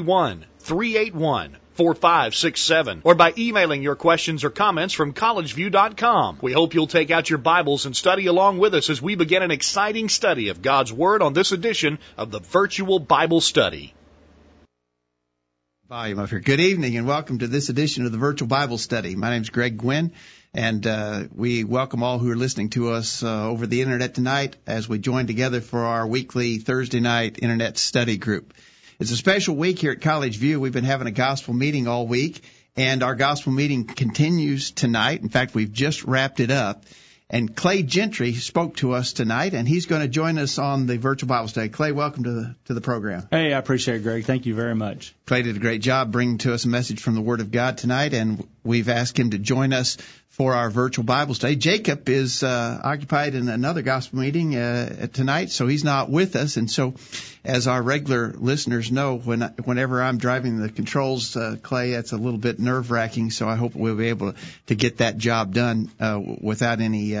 [0.00, 6.38] 381 381 4567 or by emailing your questions or comments from collegeview.com.
[6.42, 9.42] We hope you'll take out your Bibles and study along with us as we begin
[9.42, 13.94] an exciting study of God's Word on this edition of the Virtual Bible Study.
[15.88, 16.40] Volume up here.
[16.40, 19.16] Good evening and welcome to this edition of the Virtual Bible Study.
[19.16, 20.12] My name is Greg Gwin
[20.52, 24.56] and uh, we welcome all who are listening to us uh, over the internet tonight
[24.66, 28.52] as we join together for our weekly Thursday night internet study group.
[29.00, 30.60] It's a special week here at College View.
[30.60, 32.44] We've been having a gospel meeting all week,
[32.76, 35.22] and our gospel meeting continues tonight.
[35.22, 36.84] In fact, we've just wrapped it up.
[37.30, 40.98] And Clay Gentry spoke to us tonight, and he's going to join us on the
[40.98, 41.70] virtual Bible study.
[41.70, 43.26] Clay, welcome to the to the program.
[43.30, 44.26] Hey, I appreciate it, Greg.
[44.26, 45.14] Thank you very much.
[45.30, 47.78] Clay did a great job bringing to us a message from the Word of God
[47.78, 49.96] tonight, and we've asked him to join us
[50.28, 51.54] for our virtual Bible study.
[51.54, 56.56] Jacob is uh, occupied in another gospel meeting uh, tonight, so he's not with us.
[56.56, 56.94] And so,
[57.44, 62.16] as our regular listeners know, when whenever I'm driving the controls, uh, Clay, that's a
[62.16, 63.30] little bit nerve wracking.
[63.30, 64.34] So I hope we'll be able
[64.66, 67.16] to get that job done uh, without any.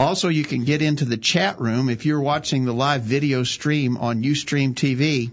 [0.01, 3.97] Also, you can get into the chat room if you're watching the live video stream
[3.97, 5.29] on Ustream TV.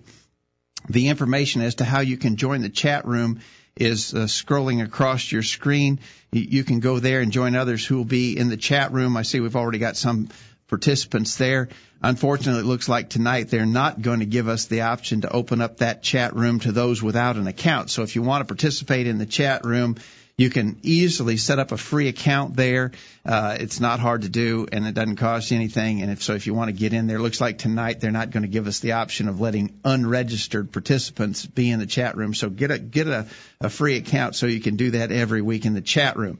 [0.90, 3.40] The information as to how you can join the chat room
[3.76, 6.00] is uh, scrolling across your screen.
[6.32, 9.16] You can go there and join others who will be in the chat room.
[9.16, 10.28] I see we've already got some
[10.66, 11.70] participants there.
[12.02, 15.62] Unfortunately, it looks like tonight they're not going to give us the option to open
[15.62, 17.88] up that chat room to those without an account.
[17.88, 19.96] So if you want to participate in the chat room,
[20.38, 22.92] you can easily set up a free account there.
[23.26, 26.00] Uh, it's not hard to do, and it doesn't cost you anything.
[26.00, 28.30] And if so, if you want to get in there, looks like tonight they're not
[28.30, 32.34] going to give us the option of letting unregistered participants be in the chat room.
[32.34, 33.26] So get a get a,
[33.60, 36.38] a free account so you can do that every week in the chat room.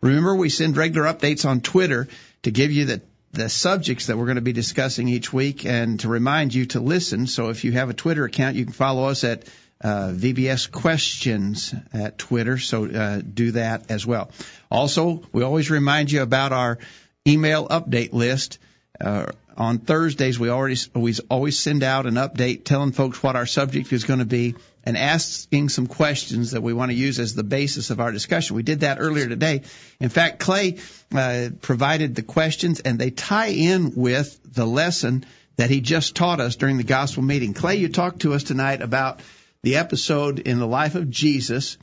[0.00, 2.08] Remember, we send regular updates on Twitter
[2.42, 3.02] to give you the
[3.32, 6.80] the subjects that we're going to be discussing each week and to remind you to
[6.80, 7.26] listen.
[7.26, 9.44] So if you have a Twitter account, you can follow us at
[9.82, 14.30] uh, VBS questions at Twitter, so uh, do that as well.
[14.70, 16.78] Also, we always remind you about our
[17.26, 18.58] email update list.
[18.98, 19.26] Uh,
[19.56, 20.88] on Thursdays, we always
[21.30, 24.54] always send out an update telling folks what our subject is going to be
[24.84, 28.54] and asking some questions that we want to use as the basis of our discussion.
[28.54, 29.62] We did that earlier today.
[29.98, 30.76] In fact, Clay
[31.12, 35.24] uh, provided the questions, and they tie in with the lesson
[35.56, 37.54] that he just taught us during the gospel meeting.
[37.54, 39.20] Clay, you talked to us tonight about
[39.66, 41.76] the episode in the life of Jesus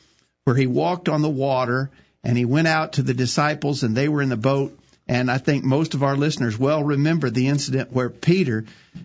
[0.46, 1.92] where he walked on the water
[2.24, 4.80] and he went out to the disciples and they were in the boat.
[5.06, 8.64] And I think most of our listeners well remember the incident where Peter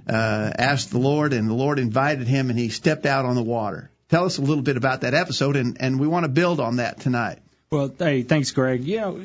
[0.08, 3.42] uh, asked the Lord and the Lord invited him and he stepped out on the
[3.42, 3.90] water.
[4.10, 6.76] Tell us a little bit about that episode and, and we want to build on
[6.76, 7.40] that tonight.
[7.70, 8.84] Well, hey, thanks, Greg.
[8.84, 9.24] You know,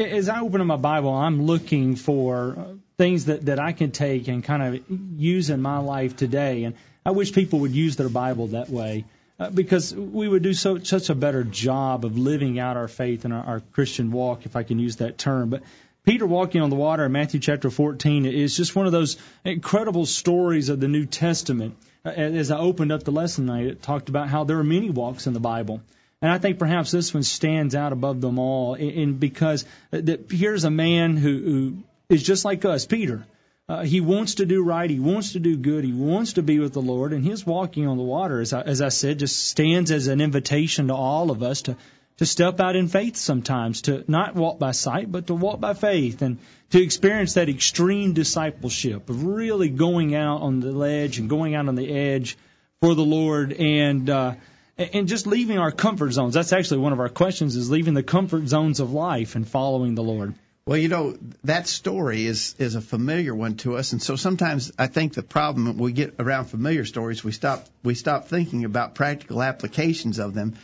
[0.00, 4.26] as I open up my Bible, I'm looking for things that, that I can take
[4.26, 4.84] and kind of
[5.16, 6.64] use in my life today.
[6.64, 6.74] And
[7.06, 9.04] I wish people would use their Bible that way.
[9.38, 13.24] Uh, because we would do so such a better job of living out our faith
[13.24, 15.50] and our, our Christian walk, if I can use that term.
[15.50, 15.62] But
[16.04, 20.06] Peter walking on the water in Matthew chapter 14 is just one of those incredible
[20.06, 21.76] stories of the New Testament.
[22.04, 24.90] Uh, as I opened up the lesson tonight, it talked about how there are many
[24.90, 25.80] walks in the Bible.
[26.24, 30.64] And I think perhaps this one stands out above them all, in, because that here's
[30.64, 31.76] a man who, who
[32.08, 33.26] is just like us, Peter.
[33.68, 34.88] Uh, he wants to do right.
[34.88, 35.84] He wants to do good.
[35.84, 37.12] He wants to be with the Lord.
[37.12, 40.22] And his walking on the water, as I, as I said, just stands as an
[40.22, 41.76] invitation to all of us to,
[42.16, 45.74] to step out in faith sometimes, to not walk by sight, but to walk by
[45.74, 46.38] faith and
[46.70, 51.68] to experience that extreme discipleship of really going out on the ledge and going out
[51.68, 52.38] on the edge
[52.80, 54.34] for the Lord and, uh,
[54.76, 56.34] and just leaving our comfort zones.
[56.34, 59.94] That's actually one of our questions is leaving the comfort zones of life and following
[59.94, 60.34] the Lord.
[60.66, 63.92] Well, you know, that story is, is a familiar one to us.
[63.92, 67.94] And so sometimes I think the problem we get around familiar stories, we stop, we
[67.94, 70.56] stop thinking about practical applications of them.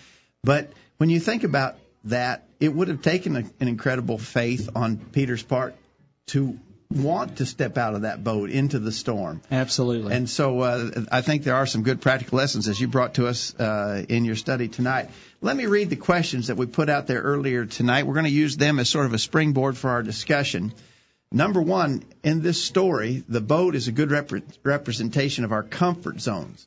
[0.43, 4.97] But when you think about that, it would have taken a, an incredible faith on
[4.97, 5.75] Peter's part
[6.29, 6.59] to
[6.91, 9.41] want to step out of that boat into the storm.
[9.51, 10.13] Absolutely.
[10.13, 13.29] And so uh, I think there are some good practical lessons as you brought to
[13.29, 15.11] us uh, in your study tonight.
[15.41, 18.07] Let me read the questions that we put out there earlier tonight.
[18.07, 20.73] We're going to use them as sort of a springboard for our discussion.
[21.31, 26.21] Number one, in this story, the boat is a good rep- representation of our comfort
[26.21, 26.67] zones.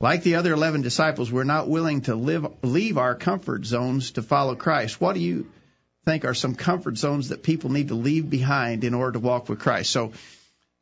[0.00, 4.22] Like the other 11 disciples, we're not willing to live, leave our comfort zones to
[4.22, 5.00] follow Christ.
[5.00, 5.46] What do you
[6.04, 9.48] think are some comfort zones that people need to leave behind in order to walk
[9.48, 9.90] with Christ.
[9.90, 10.12] So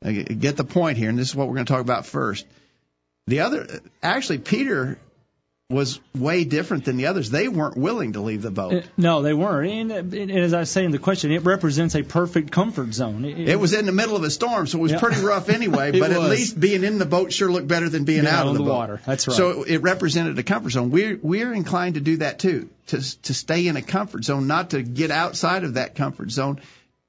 [0.05, 2.46] uh, get the point here, and this is what we're going to talk about first.
[3.26, 4.99] The other, actually, Peter
[5.70, 7.31] was way different than the others.
[7.31, 8.72] They weren't willing to leave the boat.
[8.72, 9.93] Uh, no, they weren't.
[9.93, 13.25] And, and, as I say in the question, it represents a perfect comfort zone.
[13.25, 14.99] It, it was in the middle of a storm, so it was yeah.
[14.99, 15.93] pretty rough anyway.
[16.00, 18.64] but at least being in the boat sure looked better than being out of the,
[18.64, 19.00] the water.
[19.06, 19.37] That's right.
[19.37, 20.90] So it represented a comfort zone.
[20.90, 24.70] We're we're inclined to do that too, to to stay in a comfort zone, not
[24.70, 26.61] to get outside of that comfort zone.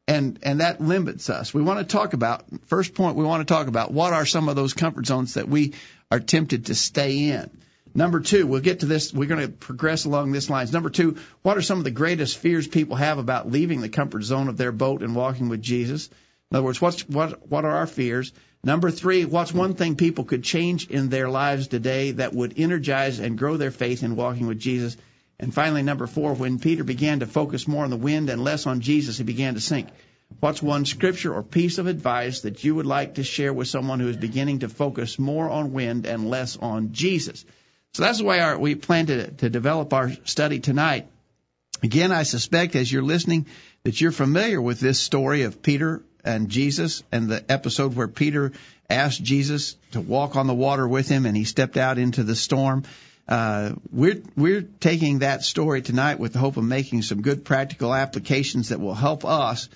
[0.08, 1.54] And, and that limits us.
[1.54, 4.50] We want to talk about, first point, we want to talk about what are some
[4.50, 5.74] of those comfort zones that we
[6.12, 7.50] are tempted to stay in.
[7.94, 9.14] Number two, we'll get to this.
[9.14, 10.72] We're going to progress along this lines.
[10.72, 14.24] Number two, what are some of the greatest fears people have about leaving the comfort
[14.24, 16.10] zone of their boat and walking with Jesus?
[16.52, 18.32] In other words, what's, what, what are our fears?
[18.64, 23.20] Number three, what's one thing people could change in their lives today that would energize
[23.20, 24.96] and grow their faith in walking with Jesus?
[25.40, 28.68] And finally, number four, when Peter began to focus more on the wind and less
[28.68, 29.88] on Jesus, he began to sink.
[30.40, 34.00] What's one scripture or piece of advice that you would like to share with someone
[34.00, 37.44] who is beginning to focus more on wind and less on Jesus?
[37.94, 41.08] So that's the way our, we plan to, to develop our study tonight.
[41.84, 43.48] Again, I suspect as you're listening
[43.84, 48.54] that you're familiar with this story of Peter and Jesus and the episode where Peter
[48.90, 52.36] asked Jesus to walk on the water with him and he stepped out into the
[52.36, 52.84] storm.
[53.28, 57.94] Uh, we're we're taking that story tonight with the hope of making some good practical
[57.94, 59.70] applications that will help us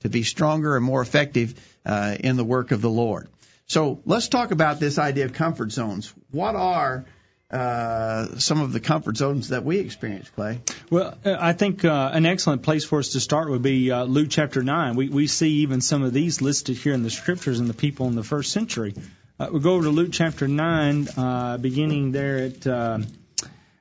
[0.00, 3.28] to be stronger and more effective uh, in the work of the Lord.
[3.66, 6.12] So let's talk about this idea of comfort zones.
[6.30, 7.04] What are
[7.50, 10.60] uh, some of the comfort zones that we experience, Clay?
[10.88, 14.04] Well, uh, I think uh, an excellent place for us to start would be uh,
[14.04, 14.94] Luke chapter 9.
[14.94, 18.06] We, we see even some of these listed here in the scriptures and the people
[18.06, 18.94] in the first century.
[19.38, 23.06] Uh, we'll go over to Luke chapter 9, uh, beginning there at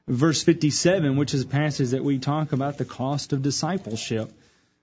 [0.08, 4.32] verse 57, which is a passage that we talk about the cost of discipleship.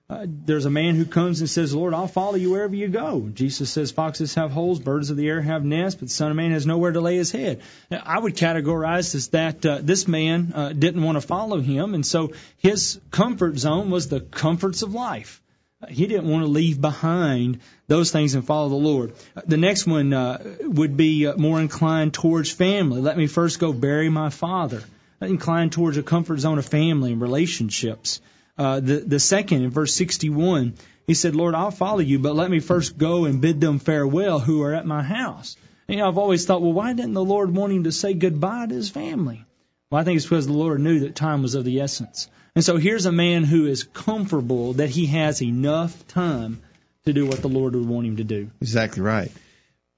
[0.09, 3.29] Uh, there's a man who comes and says, Lord, I'll follow you wherever you go.
[3.33, 6.37] Jesus says, Foxes have holes, birds of the air have nests, but the Son of
[6.37, 7.61] Man has nowhere to lay his head.
[7.91, 11.93] Now, I would categorize this that uh, this man uh, didn't want to follow him,
[11.93, 15.41] and so his comfort zone was the comforts of life.
[15.89, 19.13] He didn't want to leave behind those things and follow the Lord.
[19.45, 23.01] The next one uh, would be uh, more inclined towards family.
[23.01, 24.83] Let me first go bury my father.
[25.19, 28.21] Inclined towards a comfort zone of family and relationships.
[28.57, 30.73] Uh, the, the second in verse 61,
[31.05, 34.39] he said, Lord, I'll follow you, but let me first go and bid them farewell
[34.39, 35.55] who are at my house.
[35.87, 38.13] And, you know, I've always thought, well, why didn't the Lord want him to say
[38.13, 39.45] goodbye to his family?
[39.89, 42.29] Well, I think it's because the Lord knew that time was of the essence.
[42.55, 46.61] And so here's a man who is comfortable that he has enough time
[47.05, 48.49] to do what the Lord would want him to do.
[48.59, 49.31] Exactly right.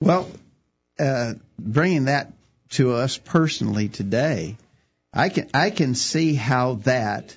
[0.01, 0.29] Well,
[0.99, 2.33] uh, bringing that
[2.71, 4.57] to us personally today,
[5.11, 7.35] I can I can see how that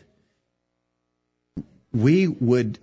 [1.92, 2.78] we would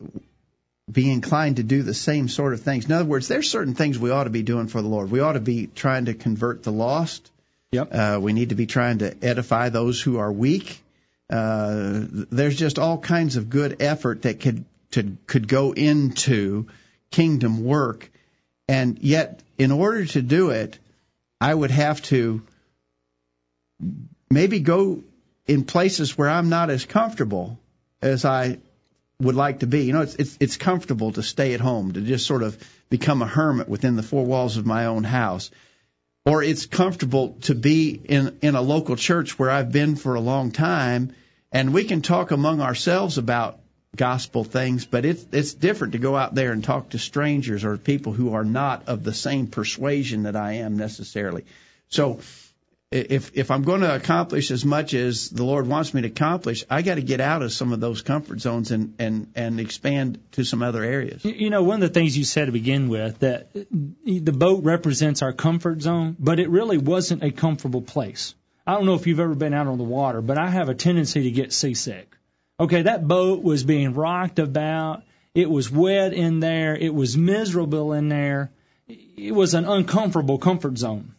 [0.92, 2.86] be inclined to do the same sort of things.
[2.86, 5.12] In other words, there's certain things we ought to be doing for the Lord.
[5.12, 7.30] We ought to be trying to convert the lost.
[7.72, 7.89] Yep.
[7.92, 10.82] Uh, we need to be trying to edify those who are weak.
[11.30, 16.68] Uh, there's just all kinds of good effort that could to, could go into
[17.12, 18.10] kingdom work,
[18.68, 20.80] and yet, in order to do it,
[21.39, 22.42] I would have to
[24.32, 25.04] maybe go
[25.46, 27.60] in places where I'm not as comfortable
[28.01, 28.58] as I
[29.21, 29.83] would like to be.
[29.83, 32.57] You know, it's, it's it's comfortable to stay at home, to just sort of
[32.89, 35.51] become a hermit within the four walls of my own house.
[36.25, 40.21] Or it's comfortable to be in in a local church where I've been for a
[40.21, 41.13] long time
[41.51, 43.59] and we can talk among ourselves about
[43.95, 47.77] gospel things, but it's it's different to go out there and talk to strangers or
[47.77, 51.45] people who are not of the same persuasion that I am necessarily.
[51.88, 52.19] So
[52.91, 56.65] if if I'm going to accomplish as much as the Lord wants me to accomplish,
[56.69, 60.19] I got to get out of some of those comfort zones and and and expand
[60.31, 61.24] to some other areas.
[61.24, 65.22] You know, one of the things you said to begin with that the boat represents
[65.22, 68.34] our comfort zone, but it really wasn't a comfortable place.
[68.65, 70.75] I don't know if you've ever been out on the water, but I have a
[70.75, 72.15] tendency to get seasick.
[72.60, 75.03] Okay, that boat was being rocked about.
[75.36, 76.75] It was wet in there.
[76.75, 78.51] It was miserable in there.
[78.88, 81.13] It was an uncomfortable comfort zone.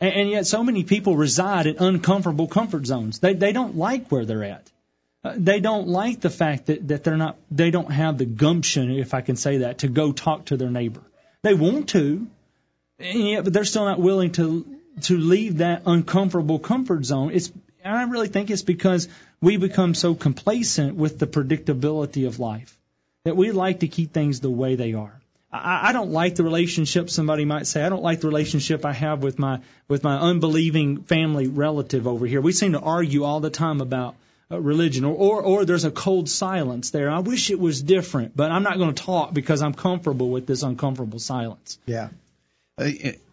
[0.00, 3.18] And, and yet, so many people reside in uncomfortable comfort zones.
[3.18, 4.70] They they don't like where they're at.
[5.24, 7.36] Uh, they don't like the fact that that they're not.
[7.50, 10.70] They don't have the gumption, if I can say that, to go talk to their
[10.70, 11.02] neighbor.
[11.42, 12.26] They want to,
[12.98, 14.66] and yet, but they're still not willing to
[15.02, 17.30] to leave that uncomfortable comfort zone.
[17.32, 17.50] It's
[17.84, 19.08] I really think it's because
[19.40, 22.76] we become so complacent with the predictability of life
[23.24, 25.20] that we like to keep things the way they are.
[25.52, 27.10] I, I don't like the relationship.
[27.10, 31.02] Somebody might say, I don't like the relationship I have with my with my unbelieving
[31.02, 32.40] family relative over here.
[32.40, 34.16] We seem to argue all the time about
[34.50, 37.10] uh, religion, or, or or there's a cold silence there.
[37.10, 40.46] I wish it was different, but I'm not going to talk because I'm comfortable with
[40.46, 41.78] this uncomfortable silence.
[41.86, 42.08] Yeah,
[42.78, 42.90] uh,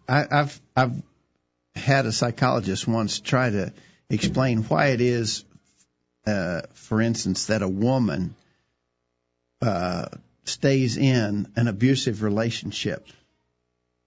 [0.08, 1.02] I, I've I've
[1.74, 3.72] had a psychologist once try to
[4.08, 5.44] explain why it is,
[6.26, 8.34] uh, for instance, that a woman
[9.62, 10.06] uh,
[10.44, 13.06] stays in an abusive relationship.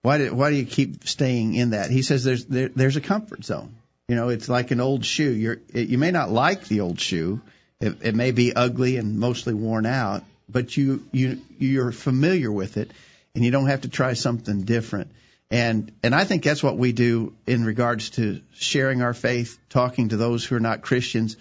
[0.02, 1.92] Why do why do you keep staying in that?
[1.92, 3.76] He says there's there, there's a comfort zone.
[4.08, 5.58] You know, it's like an old shoe.
[5.74, 7.42] It, you may not like the old shoe.
[7.82, 12.78] It, it may be ugly and mostly worn out, but you you you're familiar with
[12.78, 12.92] it,
[13.36, 15.12] and you don't have to try something different.
[15.52, 20.10] And and I think that's what we do in regards to sharing our faith, talking
[20.10, 21.38] to those who are not Christians.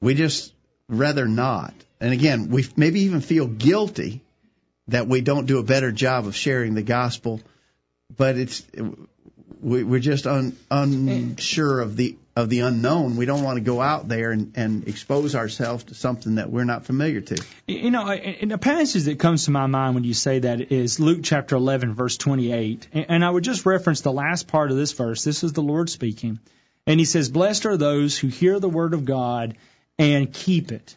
[0.00, 0.52] We just
[0.88, 1.74] rather not.
[2.00, 4.22] And again, we maybe even feel guilty
[4.88, 7.40] that we don't do a better job of sharing the gospel,
[8.14, 8.64] but it's
[9.60, 13.16] we, we're just un, unsure of the of the unknown.
[13.16, 16.64] We don't want to go out there and, and expose ourselves to something that we're
[16.64, 17.44] not familiar to.
[17.66, 21.00] You know, in a passage that comes to my mind when you say that is
[21.00, 22.86] Luke chapter 11, verse 28.
[22.92, 25.24] And I would just reference the last part of this verse.
[25.24, 26.38] This is the Lord speaking.
[26.86, 29.56] And he says, Blessed are those who hear the word of God
[29.98, 30.96] and keep it.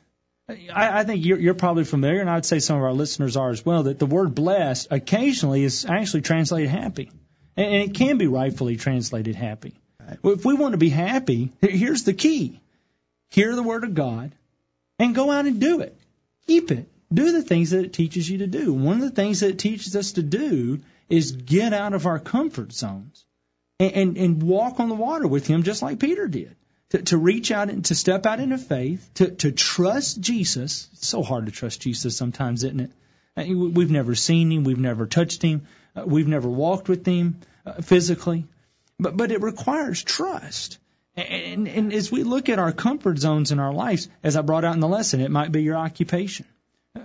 [0.74, 3.50] I, I think you're, you're probably familiar, and I'd say some of our listeners are
[3.50, 7.12] as well, that the word blessed occasionally is actually translated happy.
[7.58, 9.76] And it can be rightfully translated happy.
[10.22, 12.60] Well, if we want to be happy, here's the key.
[13.30, 14.34] Hear the word of God
[15.00, 15.98] and go out and do it.
[16.48, 16.90] Keep it.
[17.14, 18.74] Do the things that it teaches you to do.
[18.74, 22.20] One of the things that it teaches us to do is get out of our
[22.20, 23.26] comfort zones
[23.80, 26.56] and, and, and walk on the water with Him just like Peter did.
[26.92, 30.90] To, to reach out and to step out into faith, to, to trust Jesus.
[30.94, 32.92] It's so hard to trust Jesus sometimes, isn't it?
[33.56, 34.64] We've never seen Him.
[34.64, 35.68] We've never touched Him.
[35.96, 38.46] Uh, we've never walked with Him uh, physically.
[39.00, 40.80] But but it requires trust.
[41.16, 44.64] And, and as we look at our comfort zones in our lives, as I brought
[44.64, 46.46] out in the lesson, it might be your occupation.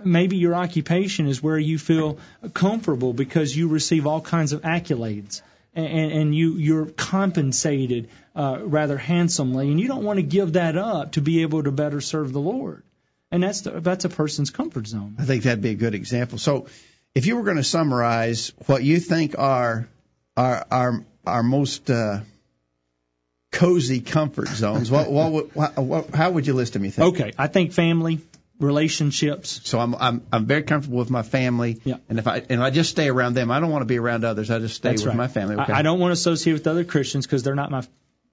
[0.03, 2.19] Maybe your occupation is where you feel
[2.53, 5.41] comfortable because you receive all kinds of accolades
[5.77, 10.77] and, and you you're compensated uh, rather handsomely, and you don't want to give that
[10.77, 12.83] up to be able to better serve the Lord.
[13.31, 15.15] And that's the, that's a person's comfort zone.
[15.19, 16.37] I think that'd be a good example.
[16.37, 16.67] So,
[17.13, 19.87] if you were going to summarize what you think are
[20.35, 22.21] are our our most uh,
[23.51, 24.91] cozy comfort zones.
[24.91, 26.85] What, what, what, what, how would you list them?
[26.85, 27.15] You think?
[27.15, 28.19] Okay, I think family,
[28.59, 29.61] relationships.
[29.63, 31.79] So I'm I'm I'm very comfortable with my family.
[31.83, 31.97] Yeah.
[32.09, 34.23] And if I and I just stay around them, I don't want to be around
[34.25, 34.49] others.
[34.51, 35.17] I just stay That's with right.
[35.17, 35.55] my family.
[35.55, 35.73] Okay.
[35.73, 37.83] I, I don't want to associate with other Christians because they're not my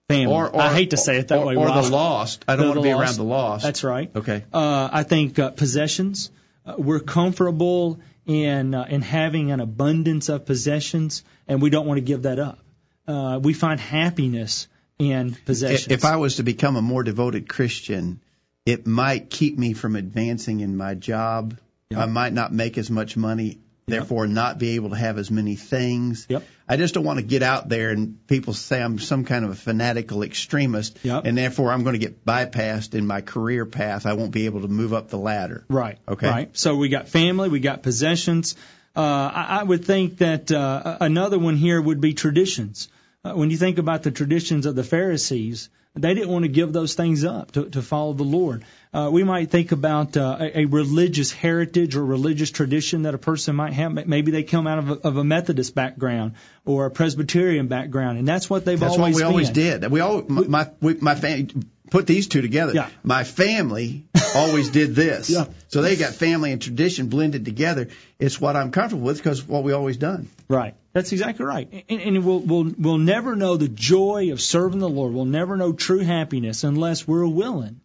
[0.08, 0.26] family.
[0.26, 1.56] Or, or, I hate to say it that or, way.
[1.56, 2.44] Or the lost.
[2.46, 3.02] I don't The want to be lost.
[3.02, 3.64] around the lost.
[3.64, 4.10] That's right.
[4.14, 4.44] Okay.
[4.52, 6.30] Uh, I think uh, possessions.
[6.66, 11.98] Uh, we're comfortable in uh, in having an abundance of possessions, and we don't want
[11.98, 12.58] to give that up.
[13.06, 14.66] Uh, we find happiness
[14.98, 15.92] in possessions.
[15.92, 18.20] If I was to become a more devoted Christian,
[18.66, 21.56] it might keep me from advancing in my job.
[21.90, 22.00] Yep.
[22.00, 25.54] I might not make as much money, therefore not be able to have as many
[25.54, 26.26] things.
[26.30, 26.42] Yep.
[26.66, 29.50] I just don't want to get out there and people say I'm some kind of
[29.50, 31.26] a fanatical extremist, Yep.
[31.26, 34.06] and therefore I'm going to get bypassed in my career path.
[34.06, 35.64] I won't be able to move up the ladder.
[35.68, 35.98] Right.
[36.08, 36.26] Okay.
[36.28, 36.56] Right.
[36.56, 38.56] So we got family, we got possessions.
[38.96, 42.88] Uh, I, I would think that uh, another one here would be traditions.
[43.24, 46.72] Uh, when you think about the traditions of the Pharisees, they didn't want to give
[46.72, 48.64] those things up to, to follow the Lord.
[48.92, 53.18] Uh, we might think about uh, a, a religious heritage or religious tradition that a
[53.18, 53.92] person might have.
[53.92, 56.34] Maybe they come out of a, of a Methodist background
[56.64, 59.60] or a Presbyterian background, and that's what they've That's always That's what we been.
[59.60, 59.90] always did.
[59.90, 61.48] We all my my, we, my family
[61.90, 62.72] put these two together.
[62.72, 62.88] Yeah.
[63.04, 65.30] My family always did this.
[65.30, 65.46] Yeah.
[65.68, 67.88] So they got family and tradition blended together.
[68.18, 70.28] It's what I'm comfortable with because what we always done.
[70.48, 70.74] Right.
[70.94, 71.84] That's exactly right.
[71.88, 75.12] And, and we'll, we'll, we'll never know the joy of serving the Lord.
[75.12, 77.80] We'll never know true happiness unless we're willing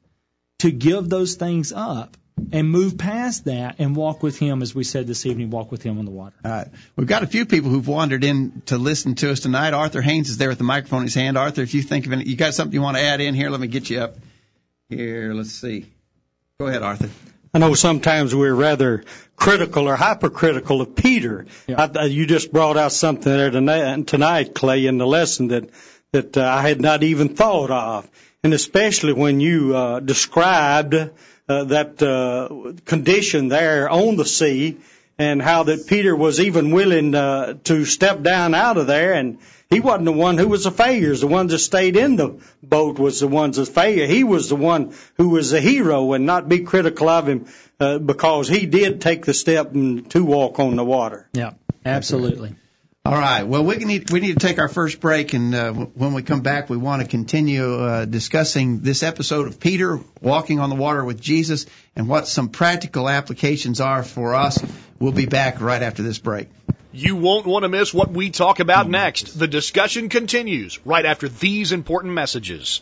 [0.60, 2.16] to give those things up
[2.54, 5.82] and move past that and walk with Him, as we said this evening, walk with
[5.82, 6.36] Him on the water.
[6.46, 6.68] All right.
[6.96, 9.74] We've got a few people who've wandered in to listen to us tonight.
[9.74, 11.36] Arthur Haynes is there with the microphone in his hand.
[11.36, 13.50] Arthur, if you think of any, you got something you want to add in here,
[13.50, 14.18] let me get you up
[14.88, 15.34] here.
[15.34, 15.88] Let's see.
[16.60, 17.10] Go ahead, Arthur.
[17.54, 19.04] I know sometimes we're rather
[19.36, 21.48] critical or hypercritical of Peter.
[21.68, 21.90] Yeah.
[21.96, 25.70] I, you just brought out something there tonight, Clay, in the lesson that
[26.12, 28.10] that uh, I had not even thought of,
[28.44, 34.78] and especially when you uh, described uh, that uh, condition there on the sea,
[35.18, 39.40] and how that Peter was even willing uh, to step down out of there and
[39.70, 41.16] he wasn't the one who was a failure.
[41.16, 44.10] The ones that stayed in the boat was the ones that failed.
[44.10, 47.46] He was the one who was a hero and not be critical of him
[47.80, 51.30] uh, because he did take the step to walk on the water.
[51.34, 51.52] Yeah,
[51.86, 52.56] absolutely.
[53.06, 53.44] All right.
[53.44, 56.42] Well, we need we need to take our first break, and uh, when we come
[56.42, 61.06] back, we want to continue uh, discussing this episode of Peter walking on the water
[61.06, 64.64] with Jesus and what some practical applications are for us.
[65.00, 66.50] We'll be back right after this break.
[66.92, 69.38] You won't want to miss what we talk about next.
[69.38, 72.82] The discussion continues right after these important messages.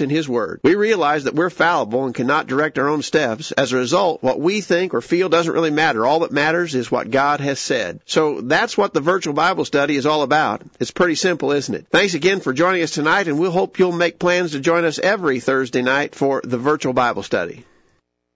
[0.00, 0.60] in His Word.
[0.62, 3.52] We realize that we're fallible and cannot direct our own steps.
[3.52, 6.04] As a result, what we think or feel doesn't really matter.
[6.04, 8.00] All that matters is what God has said.
[8.06, 10.62] So that's what the virtual Bible study is all about.
[10.80, 11.86] It's pretty simple, isn't it?
[11.90, 14.98] Thanks again for joining us tonight, and we'll hope you'll make plans to join us
[14.98, 17.64] every Thursday night for the virtual Bible study.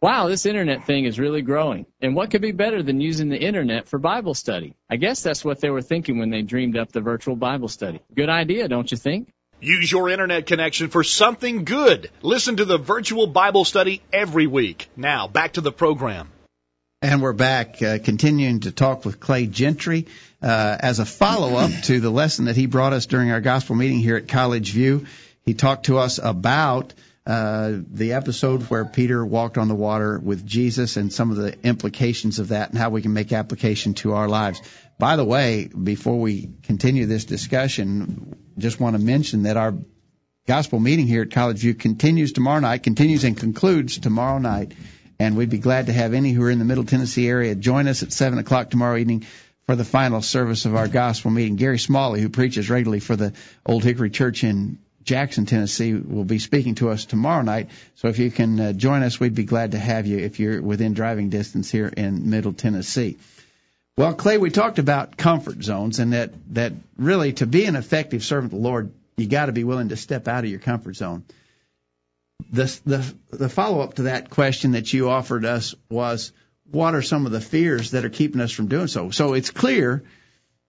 [0.03, 1.85] Wow, this internet thing is really growing.
[2.01, 4.75] And what could be better than using the internet for Bible study?
[4.89, 8.01] I guess that's what they were thinking when they dreamed up the virtual Bible study.
[8.15, 9.31] Good idea, don't you think?
[9.63, 12.11] Use your internet connection for something good.
[12.23, 14.89] Listen to the virtual Bible study every week.
[14.97, 16.31] Now, back to the program.
[17.03, 20.07] And we're back, uh, continuing to talk with Clay Gentry
[20.43, 23.99] uh, as a follow-up to the lesson that he brought us during our gospel meeting
[23.99, 25.07] here at College View.
[25.45, 26.95] He talked to us about
[27.27, 31.55] uh, the episode where Peter walked on the water with Jesus and some of the
[31.67, 34.63] implications of that and how we can make application to our lives.
[34.99, 39.75] By the way, before we continue this discussion, just want to mention that our
[40.47, 44.73] gospel meeting here at College View continues tomorrow night, continues and concludes tomorrow night.
[45.19, 47.89] And we'd be glad to have any who are in the Middle Tennessee area join
[47.89, 49.27] us at 7 o'clock tomorrow evening
[49.67, 51.57] for the final service of our gospel meeting.
[51.57, 53.35] Gary Smalley, who preaches regularly for the
[53.67, 57.71] Old Hickory Church in Jackson, Tennessee, will be speaking to us tomorrow night.
[57.97, 60.61] So if you can uh, join us, we'd be glad to have you if you're
[60.61, 63.19] within driving distance here in Middle Tennessee.
[64.01, 68.25] Well, Clay, we talked about comfort zones and that, that really to be an effective
[68.25, 70.97] servant of the Lord, you got to be willing to step out of your comfort
[70.97, 71.23] zone.
[72.51, 76.33] The, the, the follow up to that question that you offered us was,
[76.71, 79.11] what are some of the fears that are keeping us from doing so?
[79.11, 80.03] So it's clear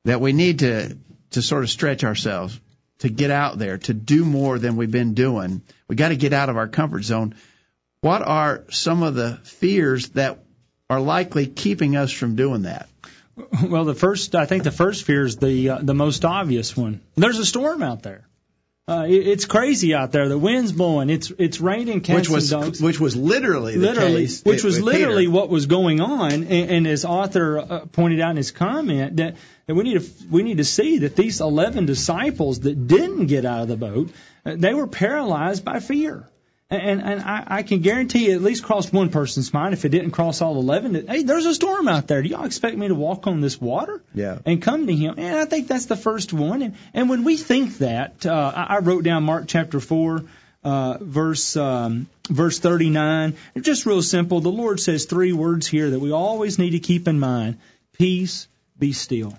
[0.04, 0.98] that we need to,
[1.30, 2.60] to sort of stretch ourselves,
[3.00, 5.62] to get out there, to do more than we've been doing.
[5.88, 7.36] We got to get out of our comfort zone.
[8.02, 10.44] What are some of the fears that
[10.90, 12.90] are likely keeping us from doing that?
[13.64, 17.02] Well, the first, I think the first fear is the uh, the most obvious one.
[17.16, 18.28] There's a storm out there.
[18.88, 20.28] Uh, it, it's crazy out there.
[20.28, 21.10] The wind's blowing.
[21.10, 22.82] It's it's raining cats which was and dogs.
[22.82, 25.32] which was literally literally, which was literally Peter.
[25.32, 26.32] what was going on.
[26.32, 29.36] And, and as Arthur uh, pointed out in his comment, that,
[29.68, 33.46] that we need to we need to see that these eleven disciples that didn't get
[33.46, 34.10] out of the boat,
[34.46, 36.28] uh, they were paralyzed by fear.
[36.72, 39.90] And, and I, I can guarantee it at least crossed one person's mind if it
[39.90, 42.22] didn't cross all 11 that, hey, there's a storm out there.
[42.22, 44.02] Do y'all expect me to walk on this water?
[44.16, 44.40] Yeah.
[44.46, 45.16] And come to him?
[45.18, 46.62] And I think that's the first one.
[46.62, 50.24] And, and when we think that, uh, I I wrote down Mark chapter 4,
[50.64, 53.36] uh, verse, um, verse 39.
[53.60, 54.40] Just real simple.
[54.40, 57.58] The Lord says three words here that we always need to keep in mind.
[57.98, 58.48] Peace,
[58.80, 59.38] be still.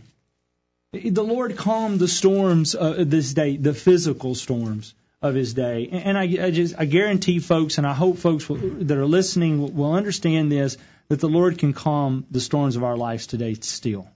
[0.92, 4.92] The Lord calmed the storms uh, this day, the physical storms
[5.22, 5.88] of his day.
[5.92, 9.60] And I, I just I guarantee folks, and I hope folks will, that are listening
[9.60, 10.76] will, will understand this
[11.08, 14.08] that the Lord can calm the storms of our lives today still.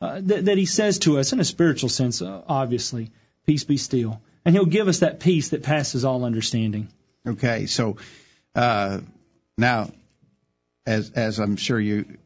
[0.00, 3.10] Uh, that, that He says to us in a spiritual sense, uh, obviously,
[3.46, 6.88] peace be still, and He'll give us that peace that passes all understanding.
[7.26, 7.96] Okay, so
[8.54, 9.00] uh,
[9.58, 9.90] now,
[10.86, 12.16] as as I'm sure you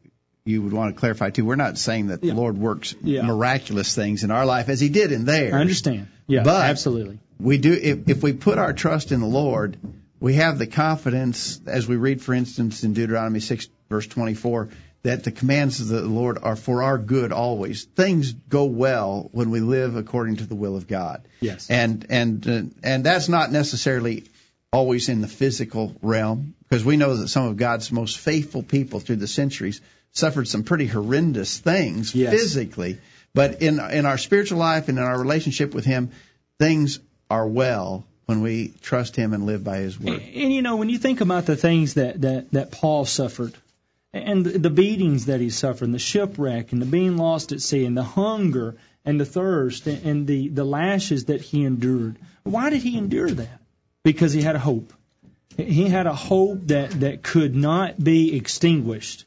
[0.45, 2.33] you would want to clarify too, we're not saying that Yeah.
[2.33, 3.23] the Lord works Yeah.
[3.23, 5.53] miraculous things in our life as He did in theirs.
[5.53, 6.07] I understand.
[6.27, 7.19] Yeah, But- absolutely.
[7.39, 9.77] We do if if we put our trust in the Lord,
[10.19, 14.69] we have the confidence, as we read, for instance, in Deuteronomy six verse twenty four.
[15.03, 17.83] That the commands of the Lord are for our good always.
[17.83, 21.27] Things go well when we live according to the will of God.
[21.41, 21.69] Yes.
[21.69, 24.23] And and uh, and that's not necessarily
[24.71, 28.99] always in the physical realm because we know that some of God's most faithful people
[28.99, 29.79] through the centuries
[30.11, 32.33] suffered some pretty horrendous things Yes.
[32.33, 32.97] physically.
[33.35, 36.13] But in in our spiritual life and in our relationship with Him,
[36.57, 40.21] things are well when we trust Him and live by His word.
[40.21, 43.53] And you know, when you think about the things that that that Paul suffered,
[44.13, 47.85] and the beatings that he suffered, and the shipwreck, and the being lost at sea,
[47.85, 52.17] and the hunger, and the thirst, and the the lashes that he endured.
[52.43, 53.61] Why did he endure that?
[54.03, 54.93] Because he had a hope.
[55.57, 59.25] He had a hope that that could not be extinguished,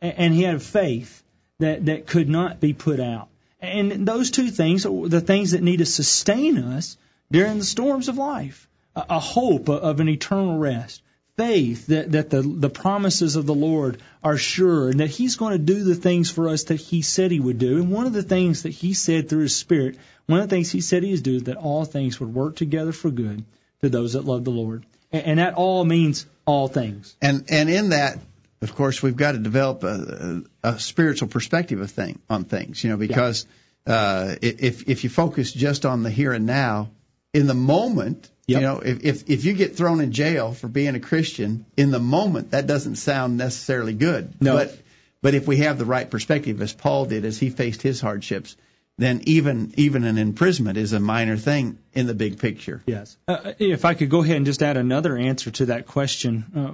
[0.00, 1.22] and he had a faith
[1.58, 3.28] that that could not be put out.
[3.60, 6.96] And those two things are the things that need to sustain us
[7.30, 8.68] during the storms of life.
[8.96, 11.02] A, a hope of an eternal rest,
[11.36, 15.52] faith that, that the, the promises of the Lord are sure and that He's going
[15.52, 17.76] to do the things for us that He said He would do.
[17.76, 20.70] And one of the things that He said through His Spirit, one of the things
[20.70, 23.44] He said He would do is that all things would work together for good
[23.82, 24.84] to those that love the Lord.
[25.12, 27.14] And, and that all means all things.
[27.22, 28.18] And and in that,
[28.60, 32.82] of course, we've got to develop a, a, spiritual perspective of thing on things.
[32.82, 33.46] You know, because
[33.86, 36.90] uh, if if you focus just on the here and now,
[37.38, 38.60] in the moment, Yep.
[38.60, 41.90] you know, if, if if you get thrown in jail for being a Christian, in
[41.90, 44.40] the moment, that doesn't sound necessarily good.
[44.40, 44.54] No.
[44.54, 44.78] But
[45.20, 48.56] but if we have the right perspective, as Paul did, as he faced his hardships,
[48.96, 52.82] then even even an imprisonment is a minor thing in the big picture.
[52.86, 53.18] Yes.
[53.28, 56.72] Uh, if I could go ahead and just add another answer to that question, uh,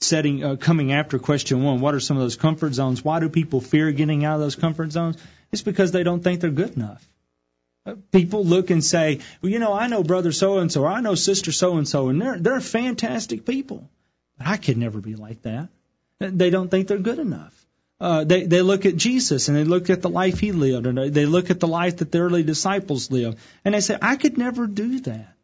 [0.00, 3.04] setting uh, coming after question one, what are some of those comfort zones?
[3.04, 5.18] Why do people fear getting out of those comfort zones?
[5.52, 7.06] It's because they don't think they're good enough.
[8.12, 11.14] People look and say, well, you know, I know brother so and so, I know
[11.14, 13.88] sister so and so, and they're they're fantastic people.
[14.38, 15.68] But I could never be like that.
[16.18, 17.54] They don't think they're good enough.
[17.98, 20.98] Uh, they they look at Jesus and they look at the life he lived, and
[21.14, 24.36] they- look at the life that the early disciples lived, and they say, I could
[24.36, 25.34] never do that.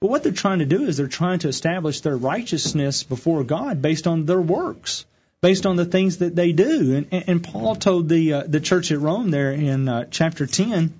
[0.00, 3.82] But what they're trying to do is they're trying to establish their righteousness before God
[3.82, 5.06] based on their works,
[5.40, 6.96] based on the things that they do.
[6.96, 10.46] And, and, and Paul told the uh, the church at Rome there in uh, chapter
[10.46, 10.92] 10,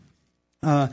[0.62, 0.88] uh,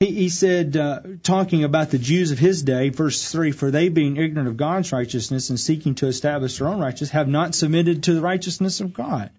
[0.00, 3.88] he, he said, uh, talking about the Jews of his day, verse 3, For they,
[3.88, 8.04] being ignorant of God's righteousness and seeking to establish their own righteousness, have not submitted
[8.04, 9.30] to the righteousness of God.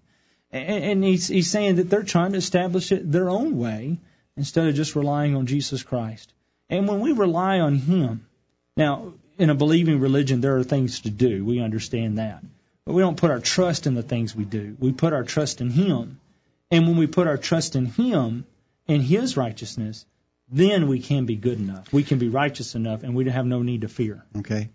[0.52, 4.00] And, and he's, he's saying that they're trying to establish it their own way
[4.38, 6.32] instead of just relying on Jesus Christ.
[6.70, 8.26] And when we rely on Him,
[8.78, 11.44] now, in a believing religion, there are things to do.
[11.44, 12.44] We understand that.
[12.86, 14.76] But we don't put our trust in the things we do.
[14.80, 16.20] We put our trust in Him.
[16.72, 18.46] And when we put our trust in Him
[18.88, 20.06] and His righteousness,
[20.50, 21.92] then we can be good enough.
[21.92, 24.24] We can be righteous enough, and we have no need to fear.
[24.38, 24.70] Okay,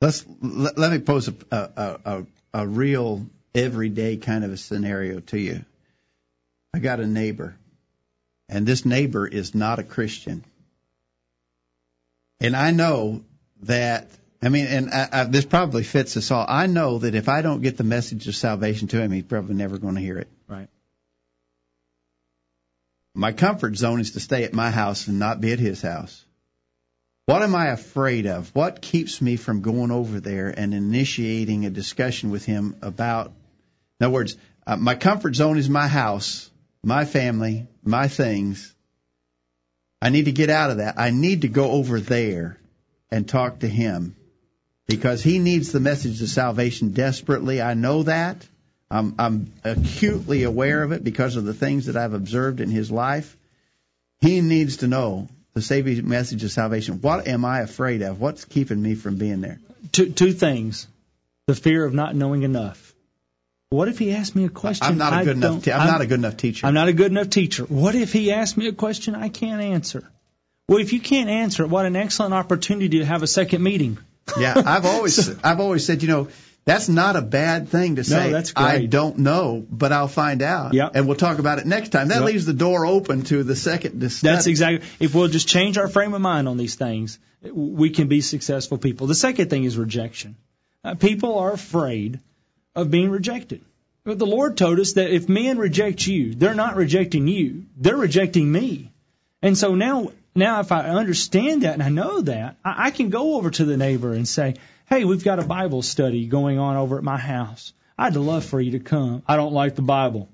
[0.00, 5.20] let's let, let me pose a, a a a real everyday kind of a scenario
[5.20, 5.64] to you.
[6.72, 7.56] I got a neighbor,
[8.48, 10.44] and this neighbor is not a Christian,
[12.40, 13.24] and I know
[13.62, 14.08] that.
[14.42, 16.44] I mean, and I, I, this probably fits us all.
[16.46, 19.54] I know that if I don't get the message of salvation to him, he's probably
[19.54, 20.28] never going to hear it.
[23.14, 26.24] My comfort zone is to stay at my house and not be at his house.
[27.26, 28.54] What am I afraid of?
[28.54, 33.32] What keeps me from going over there and initiating a discussion with him about,
[33.98, 36.50] in other words, uh, my comfort zone is my house,
[36.82, 38.74] my family, my things.
[40.02, 40.98] I need to get out of that.
[40.98, 42.58] I need to go over there
[43.10, 44.16] and talk to him
[44.86, 47.62] because he needs the message of salvation desperately.
[47.62, 48.46] I know that.
[48.94, 52.90] I'm, I'm acutely aware of it because of the things that I've observed in his
[52.90, 53.36] life.
[54.20, 57.00] He needs to know the saving message of salvation.
[57.00, 58.20] What am I afraid of?
[58.20, 59.58] What's keeping me from being there?
[59.92, 60.86] Two, two things
[61.46, 62.94] the fear of not knowing enough.
[63.70, 64.86] What if he asked me a question?
[64.86, 65.64] I'm not a I good enough.
[65.64, 66.66] Te- I'm, not a good enough teacher.
[66.66, 67.64] I'm not a good enough teacher.
[67.64, 70.08] What if he asked me a question I can't answer?
[70.68, 73.98] Well, if you can't answer it, what an excellent opportunity to have a second meeting.
[74.38, 76.28] yeah, I've always I've always said, you know,
[76.64, 78.30] that's not a bad thing to say.
[78.30, 80.72] that's I don't know, but I'll find out.
[80.74, 80.92] Yep.
[80.94, 82.08] And we'll talk about it next time.
[82.08, 82.24] That Yep.
[82.24, 84.34] leaves the door open to the second discussion.
[84.34, 84.88] That's exactly.
[85.00, 87.18] If we'll just change our frame of mind on these things,
[87.52, 89.06] we can be successful people.
[89.06, 90.36] The second thing is rejection.
[90.82, 92.20] Uh, people are afraid
[92.74, 93.60] of being rejected.
[94.04, 97.96] But the Lord told us that if men reject you, they're not rejecting you; they're
[97.96, 98.90] rejecting me.
[99.42, 103.10] And so now, now if I understand that and I know that, I, I can
[103.10, 104.54] go over to the neighbor and say,
[104.88, 107.72] "Hey, we've got a Bible study going on over at my house.
[107.96, 109.22] I'd love for you to come.
[109.26, 110.28] I don't like the Bible."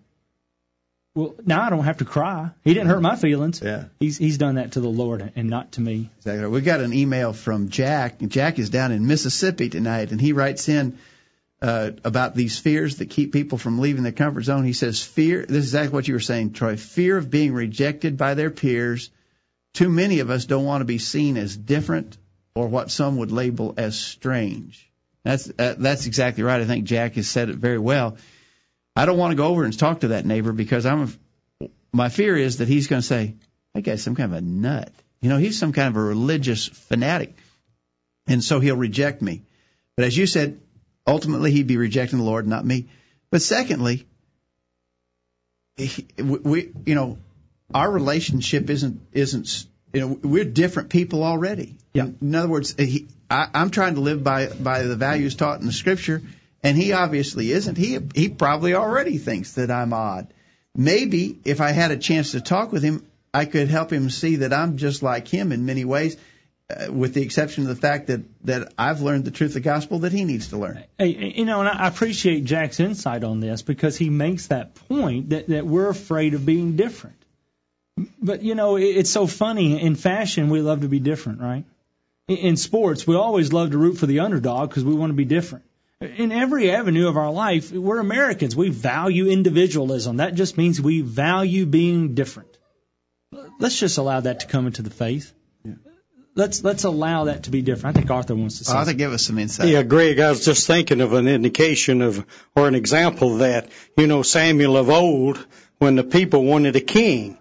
[1.15, 2.51] Well, now I don't have to cry.
[2.63, 3.61] He didn't hurt my feelings.
[3.61, 3.87] Yeah.
[3.99, 6.09] He's he's done that to the Lord and not to me.
[6.19, 6.47] Exactly.
[6.47, 8.21] We got an email from Jack.
[8.21, 10.99] Jack is down in Mississippi tonight, and he writes in
[11.61, 14.65] uh, about these fears that keep people from leaving their comfort zone.
[14.65, 16.77] He says, "Fear." This is exactly what you were saying, Troy.
[16.77, 19.11] Fear of being rejected by their peers.
[19.75, 22.17] Too many of us don't want to be seen as different
[22.55, 24.91] or what some would label as strange.
[25.23, 26.61] That's uh, that's exactly right.
[26.61, 28.17] I think Jack has said it very well.
[28.97, 31.13] I don't want to go over and talk to that neighbor because I'm.
[31.93, 33.35] My fear is that he's going to say,
[33.75, 36.67] "That guy's some kind of a nut." You know, he's some kind of a religious
[36.67, 37.37] fanatic,
[38.27, 39.43] and so he'll reject me.
[39.97, 40.59] But as you said,
[41.07, 42.89] ultimately he'd be rejecting the Lord, not me.
[43.31, 44.07] But secondly,
[45.77, 47.19] he, we, you know,
[47.75, 51.77] our relationship isn't isn't you know we're different people already.
[51.93, 52.09] Yeah.
[52.21, 55.67] In other words, he, I, I'm trying to live by by the values taught in
[55.67, 56.23] the Scripture,
[56.63, 57.77] and he obviously isn't.
[57.77, 60.33] He he probably already thinks that I'm odd.
[60.77, 64.37] Maybe if I had a chance to talk with him, I could help him see
[64.37, 66.17] that I'm just like him in many ways,
[66.71, 69.61] uh, with the exception of the fact that that I've learned the truth of the
[69.61, 70.85] gospel that he needs to learn.
[71.01, 75.49] You know, and I appreciate Jack's insight on this because he makes that point that
[75.49, 77.17] that we're afraid of being different.
[78.21, 79.81] But you know, it's so funny.
[79.81, 81.65] In fashion, we love to be different, right?
[82.29, 85.25] In sports, we always love to root for the underdog because we want to be
[85.25, 85.65] different.
[86.01, 88.57] In every avenue of our life, we're Americans.
[88.57, 90.19] We value individualism.
[90.19, 92.57] That just means we value being different.
[93.59, 95.33] Let's just allow that to come into the faith.
[96.37, 97.97] Let's let's allow that to be different.
[97.97, 98.73] I think Arthur wants to say.
[98.73, 98.79] That.
[98.79, 99.69] Arthur, give us some insight.
[99.69, 103.69] Yeah, Greg, I was just thinking of an indication of, or an example of that,
[103.97, 105.45] you know, Samuel of old,
[105.79, 107.37] when the people wanted a king.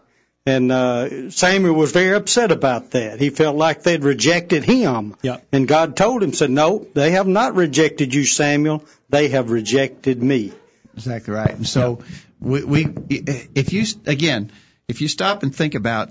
[0.46, 3.20] And uh, Samuel was very upset about that.
[3.20, 5.16] He felt like they'd rejected him.
[5.22, 5.46] Yep.
[5.52, 8.84] And God told him, said, No, they have not rejected you, Samuel.
[9.10, 10.54] They have rejected me.
[10.96, 11.52] Exactly right.
[11.52, 12.04] And so
[12.40, 14.52] we, we, if you again,
[14.88, 16.10] if you stop and think about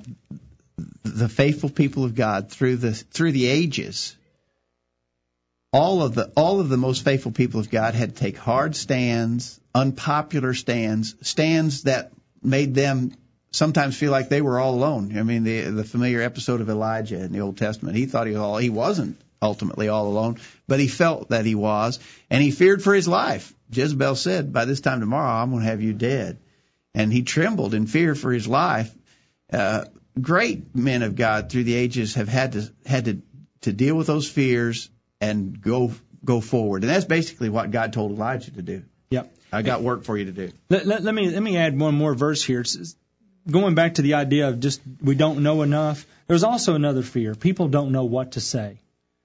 [1.03, 4.17] the faithful people of God through the through the ages,
[5.73, 8.77] all of the all of the most faithful people of God had to take hard
[8.77, 12.13] stands, unpopular stands, stands that
[12.43, 13.13] made them
[13.51, 15.17] sometimes feel like they were all alone.
[15.19, 17.97] I mean, the the familiar episode of Elijah in the Old Testament.
[17.97, 21.55] He thought he was all he wasn't ultimately all alone, but he felt that he
[21.55, 21.99] was,
[22.31, 23.55] and he feared for his life.
[23.71, 26.39] Jezebel said, "By this time tomorrow, I'm going to have you dead,"
[26.95, 28.95] and he trembled in fear for his life.
[29.53, 29.85] Uh,
[30.21, 33.23] great men of God through the ages have had to had to
[33.63, 35.93] to deal with those fears and go
[36.25, 38.85] go forward, and that's basically what God told Elijah to do.
[39.11, 39.35] Yep.
[39.51, 40.53] I got work for you to do.
[40.69, 42.61] Let, let, let me let me add one more verse here.
[42.61, 42.97] It's,
[43.51, 46.07] going back to the idea of just we don't know enough.
[46.27, 47.35] There's also another fear.
[47.35, 48.81] People don't know what to say.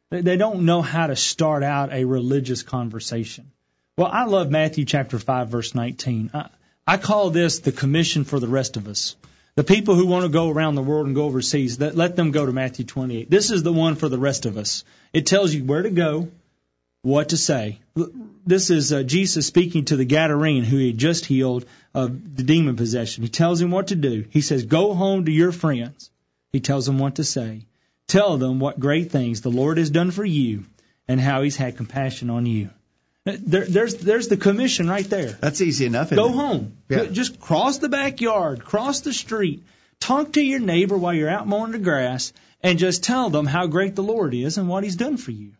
[0.09, 3.51] They, don't know how to start out a religious conversation.
[3.97, 6.29] Well, I love Matthew chapter 5 verse 19.
[6.33, 6.49] I,
[6.86, 9.15] I call this the commission for the rest of us.
[9.55, 12.45] The people who want to go around the world and go overseas, let them go
[12.45, 13.29] to Matthew 28.
[13.29, 14.83] This is the one for the rest of us.
[15.13, 16.29] It tells you where to go,
[17.03, 17.79] what to say.
[18.45, 22.43] This is uh, Jesus speaking to the Gadarene who he had just healed of the
[22.43, 23.23] demon possession.
[23.23, 24.25] He tells him what to do.
[24.31, 26.09] He says, Go home to your friends.
[26.51, 27.67] He tells them what to say.
[28.07, 30.63] Tell them what great things the Lord has done for you
[31.07, 32.69] and how he's had compassion on you.
[33.25, 35.37] There, there's there's the commission right there.
[35.39, 36.09] That's easy enough.
[36.09, 36.35] Go it?
[36.35, 36.77] home.
[36.89, 37.05] Yeah.
[37.05, 39.63] Just cross the backyard, cross the street,
[39.99, 43.67] talk to your neighbor while you're out mowing the grass, and just tell them how
[43.67, 45.53] great the Lord is and what He's done for you.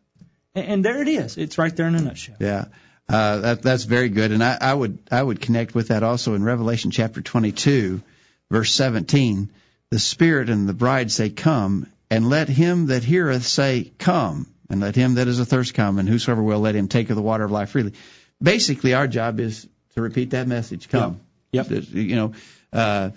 [0.56, 1.38] And, there it is.
[1.38, 2.36] It's right there in a nutshell.
[2.40, 2.66] Yeah.
[3.10, 6.36] Uh, that, that's very good, and I, I would I would connect with that also
[6.36, 8.02] in Revelation chapter 22,
[8.50, 9.50] verse 17.
[9.90, 14.80] The Spirit and the bride say, "Come," and let him that heareth say, "Come," and
[14.80, 17.44] let him that is athirst come, and whosoever will, let him take of the water
[17.44, 17.94] of life freely.
[18.42, 20.88] Basically, our job is to repeat that message.
[20.88, 21.20] Come.
[21.52, 21.68] Yep.
[21.92, 22.34] You know,
[22.72, 23.10] uh,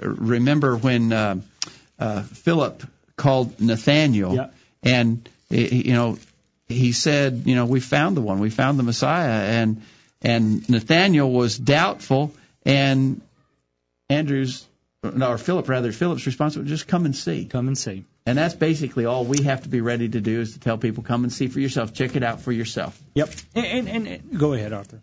[0.00, 1.40] remember when uh,
[1.98, 2.82] uh, Philip
[3.16, 4.54] called Nathaniel, Yep.
[4.84, 6.18] and you know
[6.68, 9.82] he said, you know, we found the one, we found the Messiah, and
[10.22, 13.20] and Nathaniel was doubtful, and
[14.08, 14.66] Andrew's
[15.02, 17.44] no, or Philip rather, Philip's response was just come and see.
[17.44, 18.04] Come and see.
[18.24, 21.04] And that's basically all we have to be ready to do is to tell people,
[21.04, 23.00] come and see for yourself, check it out for yourself.
[23.14, 23.30] Yep.
[23.54, 25.00] And, and, and, and go ahead, Arthur.